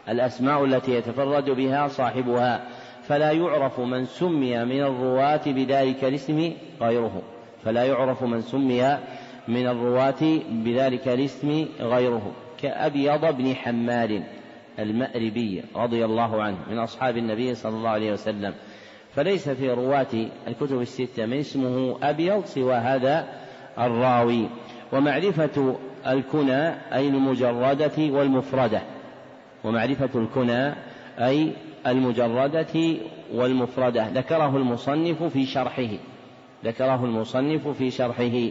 الأسماء 0.09 0.65
التي 0.65 0.95
يتفرد 0.95 1.49
بها 1.49 1.87
صاحبها 1.87 2.63
فلا 3.07 3.31
يعرف 3.31 3.79
من 3.79 4.05
سمي 4.05 4.65
من 4.65 4.81
الرواة 4.81 5.41
بذلك 5.45 6.03
الاسم 6.03 6.53
غيره 6.81 7.21
فلا 7.65 7.83
يعرف 7.83 8.23
من 8.23 8.41
سمي 8.41 8.97
من 9.49 9.67
الرواة 9.67 10.39
بذلك 10.49 11.07
الاسم 11.07 11.65
غيره 11.79 12.31
كأبيض 12.61 13.35
بن 13.35 13.55
حمال 13.55 14.23
المأربي 14.79 15.63
رضي 15.75 16.05
الله 16.05 16.43
عنه 16.43 16.57
من 16.71 16.77
أصحاب 16.79 17.17
النبي 17.17 17.55
صلى 17.55 17.75
الله 17.75 17.89
عليه 17.89 18.11
وسلم. 18.11 18.53
فليس 19.15 19.49
في 19.49 19.69
رواة 19.69 20.27
الكتب 20.47 20.81
الستة 20.81 21.25
من 21.25 21.37
اسمه 21.37 21.97
أبيض 22.03 22.45
سوى 22.45 22.75
هذا 22.75 23.27
الراوي. 23.79 24.49
ومعرفة 24.93 25.75
الكنى 26.07 26.67
أي 26.93 27.07
المجردة 27.07 27.97
والمفردة. 27.97 28.81
ومعرفة 29.63 30.09
الكنى 30.15 30.73
أي 31.19 31.51
المجردة 31.87 32.95
والمفردة. 33.33 34.09
ذكره 34.09 34.57
المصنف 34.57 35.23
في 35.23 35.45
شرحه. 35.45 35.89
ذكره 36.65 37.05
المصنف 37.05 37.67
في 37.67 37.91
شرحه. 37.91 38.49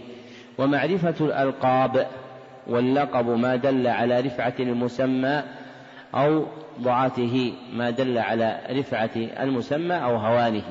ومعرفة 0.58 1.14
الألقاب 1.20 2.06
واللقب 2.66 3.26
ما 3.26 3.56
دل 3.56 3.86
على 3.86 4.20
رفعة 4.20 4.54
المسمى 4.60 5.42
أو 6.14 6.46
ضعته 6.80 7.52
ما 7.72 7.90
دل 7.90 8.18
على 8.18 8.60
رفعة 8.70 9.10
المسمى 9.16 9.94
أو 9.94 10.16
هوانه. 10.16 10.62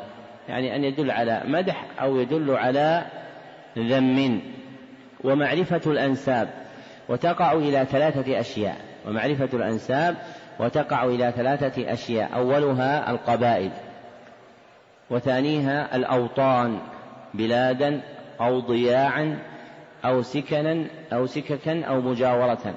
يعني 0.49 0.75
أن 0.75 0.83
يدل 0.83 1.11
على 1.11 1.41
مدح 1.45 1.85
أو 2.01 2.17
يدل 2.19 2.51
على 2.51 3.05
ذم. 3.77 4.41
ومعرفة 5.23 5.91
الأنساب 5.91 6.49
وتقع 7.09 7.51
إلى 7.53 7.85
ثلاثة 7.85 8.39
أشياء. 8.39 8.77
ومعرفة 9.07 9.49
الأنساب 9.53 10.15
وتقع 10.59 11.03
إلى 11.03 11.31
ثلاثة 11.31 11.93
أشياء. 11.93 12.35
أولها 12.35 13.11
القبائل. 13.11 13.71
وثانيها 15.09 15.95
الأوطان 15.95 16.79
بلادا 17.33 18.01
أو 18.41 18.59
ضياعا 18.59 19.39
أو 20.05 20.21
سكنا 20.21 20.85
أو 21.13 21.25
سككا 21.25 21.85
أو 21.85 22.01
مجاورة. 22.01 22.73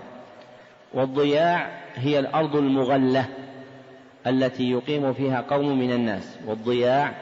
والضياع 0.94 1.70
هي 1.94 2.18
الأرض 2.18 2.56
المغلة 2.56 3.24
التي 4.26 4.70
يقيم 4.70 5.12
فيها 5.12 5.40
قوم 5.40 5.78
من 5.78 5.92
الناس. 5.92 6.38
والضياع 6.46 7.12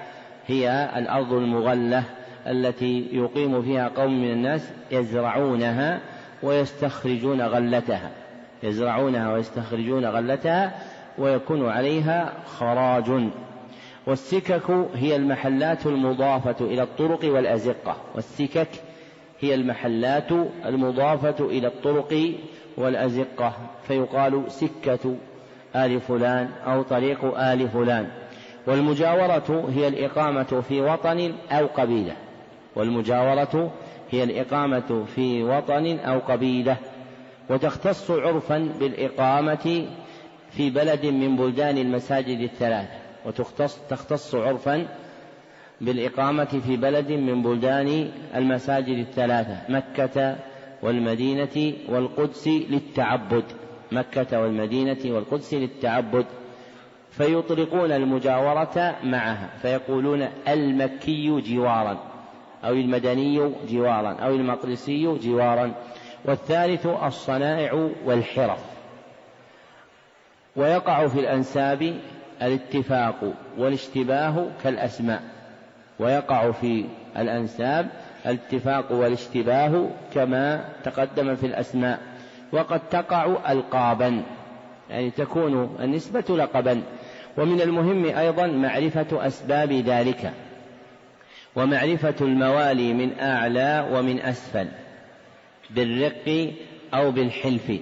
هي 0.46 0.90
الأرض 0.96 1.32
المغلة 1.32 2.04
التي 2.46 3.08
يقيم 3.12 3.62
فيها 3.62 3.88
قوم 3.88 4.22
من 4.22 4.32
الناس 4.32 4.70
يزرعونها 4.90 6.00
ويستخرجون 6.42 7.40
غلتها. 7.40 8.10
يزرعونها 8.62 9.32
ويستخرجون 9.32 10.04
غلتها 10.06 10.78
ويكون 11.18 11.68
عليها 11.68 12.32
خراج. 12.46 13.28
والسكك 14.06 14.70
هي 14.94 15.16
المحلات 15.16 15.86
المضافة 15.86 16.56
إلى 16.60 16.82
الطرق 16.82 17.24
والأزقة. 17.24 17.96
والسكك 18.14 18.68
هي 19.40 19.54
المحلات 19.54 20.32
المضافة 20.66 21.44
إلى 21.44 21.66
الطرق 21.66 22.34
والأزقة. 22.76 23.52
فيقال 23.88 24.52
سكة 24.52 25.16
آل 25.76 26.00
فلان 26.00 26.48
أو 26.66 26.82
طريق 26.82 27.38
آل 27.38 27.68
فلان. 27.68 28.08
والمجاورة 28.66 29.70
هي 29.74 29.88
الإقامة 29.88 30.62
في 30.68 30.80
وطن 30.80 31.32
أو 31.50 31.66
قبيلة. 31.66 32.16
والمجاورة 32.76 33.72
هي 34.10 34.24
الإقامة 34.24 35.04
في 35.14 35.42
وطن 35.42 35.98
أو 35.98 36.18
قبيلة. 36.18 36.76
وتختص 37.50 38.10
عرفا 38.10 38.58
بالإقامة 38.80 39.86
في 40.50 40.70
بلد 40.70 41.06
من 41.06 41.36
بلدان 41.36 41.78
المساجد 41.78 42.40
الثلاثة 42.40 42.88
وتختص 43.24 43.78
تختص 43.90 44.34
عرفا 44.34 44.86
بالإقامة 45.80 46.44
في 46.44 46.76
بلد 46.76 47.12
من 47.12 47.42
بلدان 47.42 48.10
المساجد 48.34 48.98
الثلاثة 48.98 49.56
مكة 49.68 50.36
والمدينة 50.82 51.72
والقدس 51.88 52.48
للتعبد. 52.48 53.44
مكة 53.92 54.40
والمدينة 54.40 54.98
والقدس 55.04 55.54
للتعبد. 55.54 56.26
فيطلقون 57.10 57.92
المجاورة 57.92 58.96
معها 59.04 59.48
فيقولون 59.62 60.28
المكي 60.48 61.40
جوارا 61.40 61.98
أو 62.64 62.72
المدني 62.72 63.52
جوارا 63.68 64.12
أو 64.12 64.34
المقدسي 64.34 65.18
جوارا. 65.22 65.74
والثالث 66.24 66.86
الصنائع 66.86 67.90
والحرف. 68.04 68.64
ويقع 70.56 71.06
في 71.06 71.20
الأنساب 71.20 72.00
الاتفاق 72.42 73.34
والاشتباه 73.58 74.46
كالأسماء. 74.64 75.37
ويقع 76.00 76.50
في 76.50 76.84
الأنساب 77.16 77.88
الاتفاق 78.26 78.92
والاشتباه 78.92 79.88
كما 80.14 80.64
تقدم 80.84 81.34
في 81.36 81.46
الأسماء. 81.46 82.00
وقد 82.52 82.80
تقع 82.88 83.52
ألقابا 83.52 84.22
يعني 84.90 85.10
تكون 85.10 85.76
النسبة 85.80 86.24
لقبا. 86.36 86.82
ومن 87.36 87.60
المهم 87.60 88.04
أيضا 88.04 88.46
معرفة 88.46 89.26
أسباب 89.26 89.72
ذلك 89.72 90.32
ومعرفة 91.56 92.14
الموالي 92.20 92.92
من 92.92 93.20
أعلى 93.20 93.88
ومن 93.92 94.20
أسفل 94.20 94.68
بالرق 95.70 96.52
أو 96.94 97.10
بالحلف. 97.10 97.72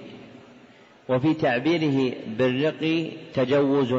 وفي 1.09 1.33
تعبيره 1.33 2.13
بالرق 2.27 3.11
تجوز 3.33 3.95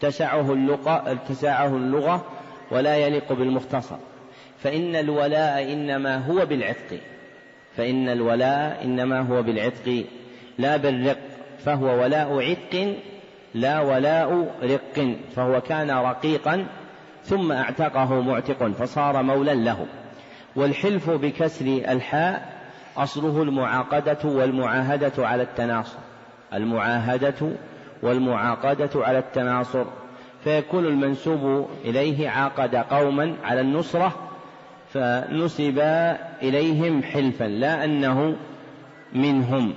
تسعه 0.00 0.52
اللغة, 0.52 1.18
تسعه 1.28 1.76
اللغة 1.76 2.24
ولا 2.70 2.96
يليق 2.96 3.32
بالمختصر. 3.32 3.96
فإن 4.58 4.96
الولاء 4.96 5.72
إنما 5.72 6.16
هو 6.16 6.46
بالعتق. 6.46 7.00
فإن 7.76 8.08
الولاء 8.08 8.84
إنما 8.84 9.20
هو 9.20 9.42
بالعتق. 9.42 10.04
لا 10.58 10.76
بالرق 10.76 11.18
فهو 11.58 12.02
ولاء 12.02 12.40
عتق 12.40 12.96
لا 13.54 13.80
ولاء 13.80 14.54
رق. 14.62 15.16
فهو 15.36 15.60
كان 15.60 15.90
رقيقا 15.90 16.66
ثم 17.24 17.52
اعتقه 17.52 18.20
معتق 18.20 18.66
فصار 18.66 19.22
مولا 19.22 19.54
له. 19.54 19.86
والحلف 20.56 21.10
بكسر 21.10 21.66
الحاء 21.66 22.56
أصله 22.96 23.42
المعاقدة 23.42 24.18
والمعاهدة 24.24 25.26
على 25.26 25.42
التناصر. 25.42 25.98
المعاهدة 26.54 27.50
والمعاقدة 28.02 28.90
على 28.94 29.18
التناصر. 29.18 29.84
فيكون 30.46 30.86
المنسوب 30.86 31.68
إليه 31.84 32.28
عاقد 32.28 32.74
قوما 32.76 33.34
على 33.44 33.60
النصرة 33.60 34.14
فنسب 34.92 35.78
إليهم 36.42 37.02
حلفا 37.02 37.44
لا 37.44 37.84
أنه 37.84 38.36
منهم. 39.12 39.74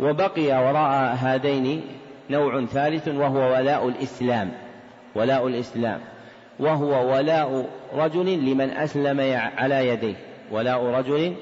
وبقي 0.00 0.46
وراء 0.46 1.16
هذين 1.20 1.82
نوع 2.30 2.64
ثالث 2.64 3.08
وهو 3.08 3.52
ولاء 3.52 3.88
الإسلام 3.88 4.50
ولاء 5.14 5.46
الإسلام. 5.48 6.00
وهو 6.58 7.16
ولاء 7.16 7.70
رجل 7.94 8.44
لمن 8.50 8.70
أسلم 8.70 9.20
على 9.56 9.88
يديه 9.88 10.14
ولاء 10.50 10.84
رجل 10.84 11.34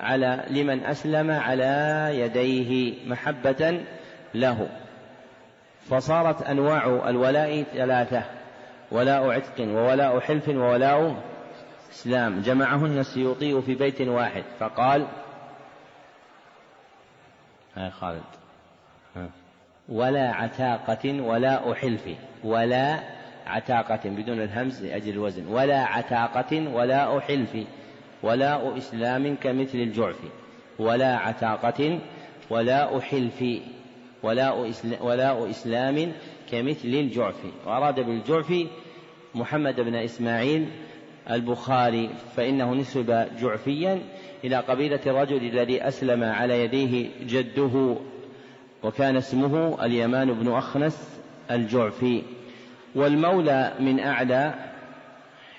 على 0.00 0.44
لمن 0.50 0.84
أسلم 0.84 1.30
على 1.30 2.10
يديه 2.14 2.94
محبة 3.06 3.80
له. 4.34 4.68
فصارت 5.90 6.42
أنواع 6.42 7.08
الولاء 7.08 7.62
ثلاثة 7.62 8.22
ولاء 8.92 9.30
عتق 9.30 9.60
وولاء 9.60 10.20
حلف 10.20 10.48
وولاء 10.48 11.22
إسلام. 11.92 12.40
جمعهن 12.40 12.98
السيوطي 12.98 13.62
في 13.62 13.74
بيت 13.74 14.00
واحد. 14.00 14.44
فقال 14.58 15.06
هاي 17.74 17.90
خالد. 17.90 18.22
ولا 19.88 20.32
عتاقة 20.32 21.20
ولا 21.20 21.74
حلف 21.74 22.08
ولا 22.44 23.00
عتاقة 23.46 24.00
بدون 24.04 24.40
الهمز 24.40 24.84
لأجل 24.84 25.12
الوزن. 25.12 25.46
ولا 25.46 25.80
عتاقة 25.84 26.68
ولا 26.74 27.20
حلف 27.20 27.56
ولاء 28.22 28.78
إسلام 28.78 29.36
كمثل 29.36 29.78
الجعف. 29.78 30.18
ولا 30.78 31.16
عتاقة 31.16 32.00
ولاء 32.50 33.00
حلف 33.00 33.44
ولاء, 34.24 34.72
ولاء 35.00 35.50
إسلام 35.50 36.12
كمثل 36.50 36.88
الجعف. 36.88 37.44
وأراد 37.66 38.00
بالجعف 38.00 38.66
محمد 39.34 39.80
بن 39.80 39.94
إسماعيل 39.94 40.68
البخاري 41.30 42.10
فإنه 42.36 42.74
نسب 42.74 43.26
جعفيا 43.40 44.02
إلى 44.44 44.56
قبيلة 44.56 45.00
الرجل 45.06 45.36
الذي 45.36 45.88
أسلم 45.88 46.24
على 46.24 46.64
يديه 46.64 47.10
جده 47.26 47.96
وكان 48.82 49.16
اسمه 49.16 49.84
اليمان 49.84 50.32
بن 50.32 50.52
أخنس 50.52 51.20
الجعفي. 51.50 52.22
والمولى 52.94 53.72
من 53.80 54.00
أعلى 54.00 54.54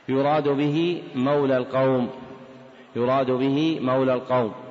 يراد 0.10 0.50
به 0.50 1.04
مولى 1.16 1.58
القوم 1.58 2.10
يراد 2.96 3.32
به 3.32 3.80
مولى 3.82 4.14
القوم. 4.14 4.65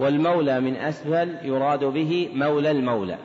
والمولى 0.00 0.60
من 0.60 0.76
أسفل 0.76 1.36
يراد 1.42 1.84
به 1.84 2.28
مولى 2.34 2.70
المولى 2.70 3.18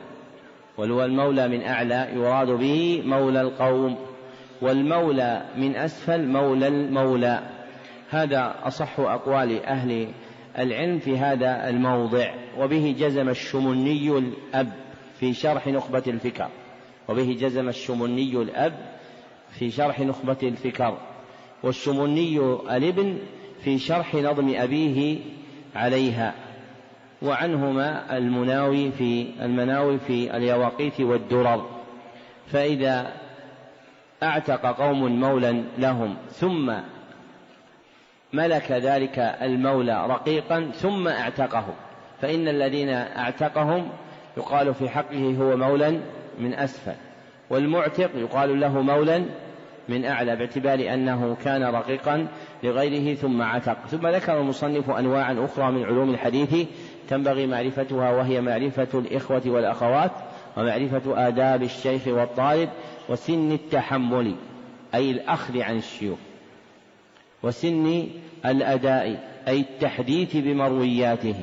والمولى 0.78 1.48
من 1.48 1.62
أعلى 1.62 2.08
يراد 2.14 2.50
به 2.50 3.02
مولى 3.04 3.40
القوم 3.40 3.96
والمولى 4.60 5.42
من 5.56 5.76
أسفل 5.76 6.26
مولى 6.26 6.68
المولى. 6.68 7.40
هذا 8.10 8.54
أصح 8.62 9.00
أقوال 9.00 9.64
أهل 9.64 10.08
العلم 10.58 10.98
في 10.98 11.18
هذا 11.18 11.68
الموضع 11.68 12.34
وبه 12.58 12.94
جزم 12.98 13.28
الشمني 13.28 14.18
الأب 14.18 14.72
في 15.20 15.34
شرح 15.34 15.68
نخبة 15.68 16.02
الفكر 16.06 16.48
وبه 17.08 17.36
جزم 17.40 17.68
الشمني 17.68 18.42
الأب 18.42 18.72
في 19.58 19.70
شرح 19.70 20.00
نخبة 20.00 20.36
الفكر 20.42 20.98
والشمني 21.62 22.38
الابن 22.76 23.18
في 23.64 23.78
شرح 23.78 24.14
نظم 24.14 24.54
أبيه 24.56 25.18
عليها. 25.74 26.45
وعنهما 27.22 28.16
المناوي 28.16 28.90
في 28.90 29.26
المناوي 29.42 29.98
في 29.98 30.36
اليواقيت 30.36 31.00
والدرر. 31.00 31.66
فإذا 32.46 33.12
أعتق 34.22 34.66
قوم 34.66 35.20
مولا 35.20 35.64
لهم 35.78 36.16
ثم 36.30 36.72
ملك 38.32 38.72
ذلك 38.72 39.18
المولى 39.18 40.06
رقيقا 40.06 40.70
ثم 40.74 41.08
اعتقه 41.08 41.64
فإن 42.20 42.48
الذين 42.48 42.88
أعتقهم 42.88 43.88
يقال 44.36 44.74
في 44.74 44.88
حقه 44.88 45.36
هو 45.40 45.56
مولا 45.56 46.00
من 46.38 46.54
أسفل. 46.54 46.94
والمعتق 47.50 48.10
يقال 48.14 48.60
له 48.60 48.80
مولا 48.80 49.24
من 49.88 50.04
أعلى 50.04 50.36
باعتبار 50.36 50.94
أنه 50.94 51.36
كان 51.44 51.62
رقيقا 51.62 52.26
لغيره 52.62 53.14
ثم 53.14 53.42
عتق. 53.42 53.86
ثم 53.86 54.06
ذكر 54.06 54.40
المصنف 54.40 54.90
أنواعا 54.90 55.44
أخرى 55.44 55.72
من 55.72 55.84
علوم 55.84 56.10
الحديث 56.10 56.68
تنبغي 57.08 57.46
معرفتها 57.46 58.10
وهي 58.10 58.40
معرفة 58.40 58.98
الإخوة 58.98 59.42
والأخوات 59.46 60.12
ومعرفة 60.56 61.28
آداب 61.28 61.62
الشيخ 61.62 62.06
والطالب 62.06 62.68
وسن 63.08 63.52
التحمل 63.52 64.34
أي 64.94 65.10
الأخذ 65.10 65.60
عن 65.60 65.76
الشيوخ 65.76 66.18
وسن 67.42 68.06
الأداء 68.46 69.30
أي 69.48 69.60
التحديث 69.60 70.36
بمروياته 70.36 71.34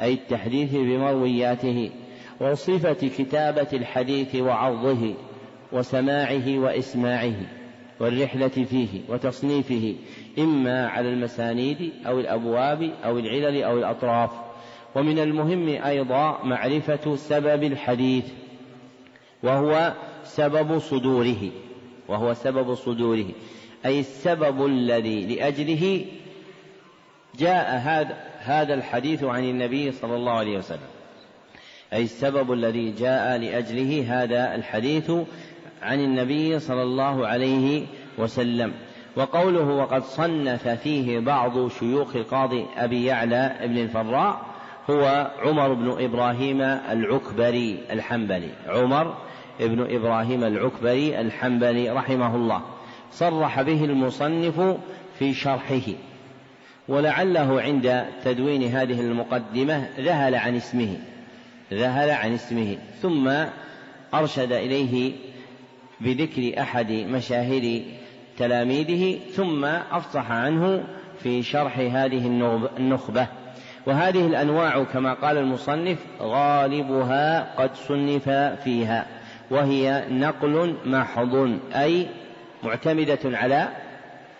أي 0.00 0.12
التحديث 0.12 0.74
بمروياته 0.74 1.90
وصفة 2.40 3.08
كتابة 3.18 3.68
الحديث 3.72 4.34
وعرضه 4.34 5.14
وسماعه 5.72 6.58
وإسماعه 6.58 7.34
والرحلة 8.00 8.48
فيه 8.48 9.00
وتصنيفه 9.08 9.94
إما 10.38 10.88
على 10.88 11.08
المسانيد 11.08 11.92
أو 12.06 12.20
الأبواب 12.20 12.90
أو 13.04 13.18
العلل 13.18 13.62
أو 13.62 13.78
الأطراف. 13.78 14.30
ومن 14.96 15.18
المهم 15.18 15.68
أيضا 15.68 16.44
معرفة 16.44 17.16
سبب 17.16 17.64
الحديث 17.64 18.24
وهو 19.42 19.94
سبب 20.24 20.78
صدوره 20.78 21.50
وهو 22.08 22.34
سبب 22.34 22.74
صدوره 22.74 23.26
أي 23.86 24.00
السبب 24.00 24.66
الذي 24.66 25.26
لأجله 25.26 26.04
جاء 27.38 27.76
هذا 28.38 28.74
الحديث 28.74 29.24
عن 29.24 29.44
النبي 29.44 29.92
صلى 29.92 30.16
الله 30.16 30.32
عليه 30.32 30.58
وسلم. 30.58 30.88
أي 31.92 32.02
السبب 32.02 32.52
الذي 32.52 32.90
جاء 32.90 33.38
لأجله 33.38 34.22
هذا 34.22 34.54
الحديث 34.54 35.10
عن 35.82 36.00
النبي 36.00 36.58
صلى 36.58 36.82
الله 36.82 37.26
عليه 37.26 37.86
وسلم. 38.18 38.72
وقوله 39.16 39.64
وقد 39.64 40.04
صنف 40.04 40.68
فيه 40.68 41.18
بعض 41.18 41.68
شيوخ 41.68 42.16
القاضي 42.16 42.66
أبي 42.76 43.04
يعلى 43.04 43.56
ابن 43.60 43.78
الفراء 43.78 44.55
هو 44.90 45.30
عمر 45.42 45.72
بن 45.72 46.04
إبراهيم 46.04 46.60
العكبري 46.62 47.78
الحنبلي. 47.90 48.50
عمر 48.66 49.16
ابن 49.60 49.94
إبراهيم 49.94 50.44
العكبري 50.44 51.20
الحنبلي 51.20 51.90
رحمه 51.90 52.36
الله. 52.36 52.62
صرح 53.12 53.62
به 53.62 53.84
المصنف 53.84 54.76
في 55.18 55.34
شرحه. 55.34 55.92
ولعله 56.88 57.60
عند 57.62 58.04
تدوين 58.24 58.62
هذه 58.62 59.00
المقدمة 59.00 59.88
ذهل 59.98 60.34
عن 60.34 60.56
اسمه. 60.56 60.96
ذهل 61.72 62.10
عن 62.10 62.32
اسمه. 62.32 62.78
ثم 63.02 63.32
أرشد 64.14 64.52
إليه 64.52 65.12
بذكر 66.00 66.60
أحد 66.60 66.92
مشاهير 66.92 67.84
تلاميذه 68.38 69.18
ثم 69.30 69.64
أفصح 69.64 70.30
عنه 70.30 70.84
في 71.22 71.42
شرح 71.42 71.78
هذه 71.78 72.26
النخبة. 72.78 73.26
وهذه 73.86 74.26
الأنواع 74.26 74.84
كما 74.84 75.14
قال 75.14 75.38
المصنف 75.38 75.98
غالبها 76.20 77.54
قد 77.54 77.74
صنف 77.74 78.28
فيها 78.64 79.06
وهي 79.50 80.04
نقل 80.10 80.76
محض 80.84 81.58
أي 81.74 82.06
معتمدة 82.62 83.18
على 83.24 83.68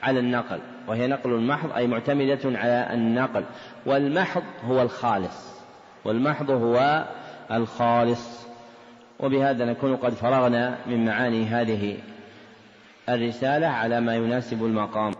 على 0.02 0.20
النقل 0.20 0.58
وهي 0.86 1.06
نقل 1.06 1.40
محض 1.40 1.72
أي 1.72 1.86
معتمدة 1.86 2.38
على 2.44 2.88
النقل. 2.92 3.44
والمحض 3.86 4.42
هو 4.64 4.82
الخالص 4.82 5.62
والمحض 6.04 6.50
هو 6.50 7.04
الخالص. 7.50 8.46
وبهذا 9.20 9.64
نكون 9.64 9.96
قد 9.96 10.12
فرغنا 10.12 10.76
من 10.86 11.04
معاني 11.04 11.46
هذه 11.46 11.96
الرسالة 13.08 13.66
على 13.66 14.00
ما 14.00 14.14
يناسب 14.14 14.64
المقام. 14.64 15.12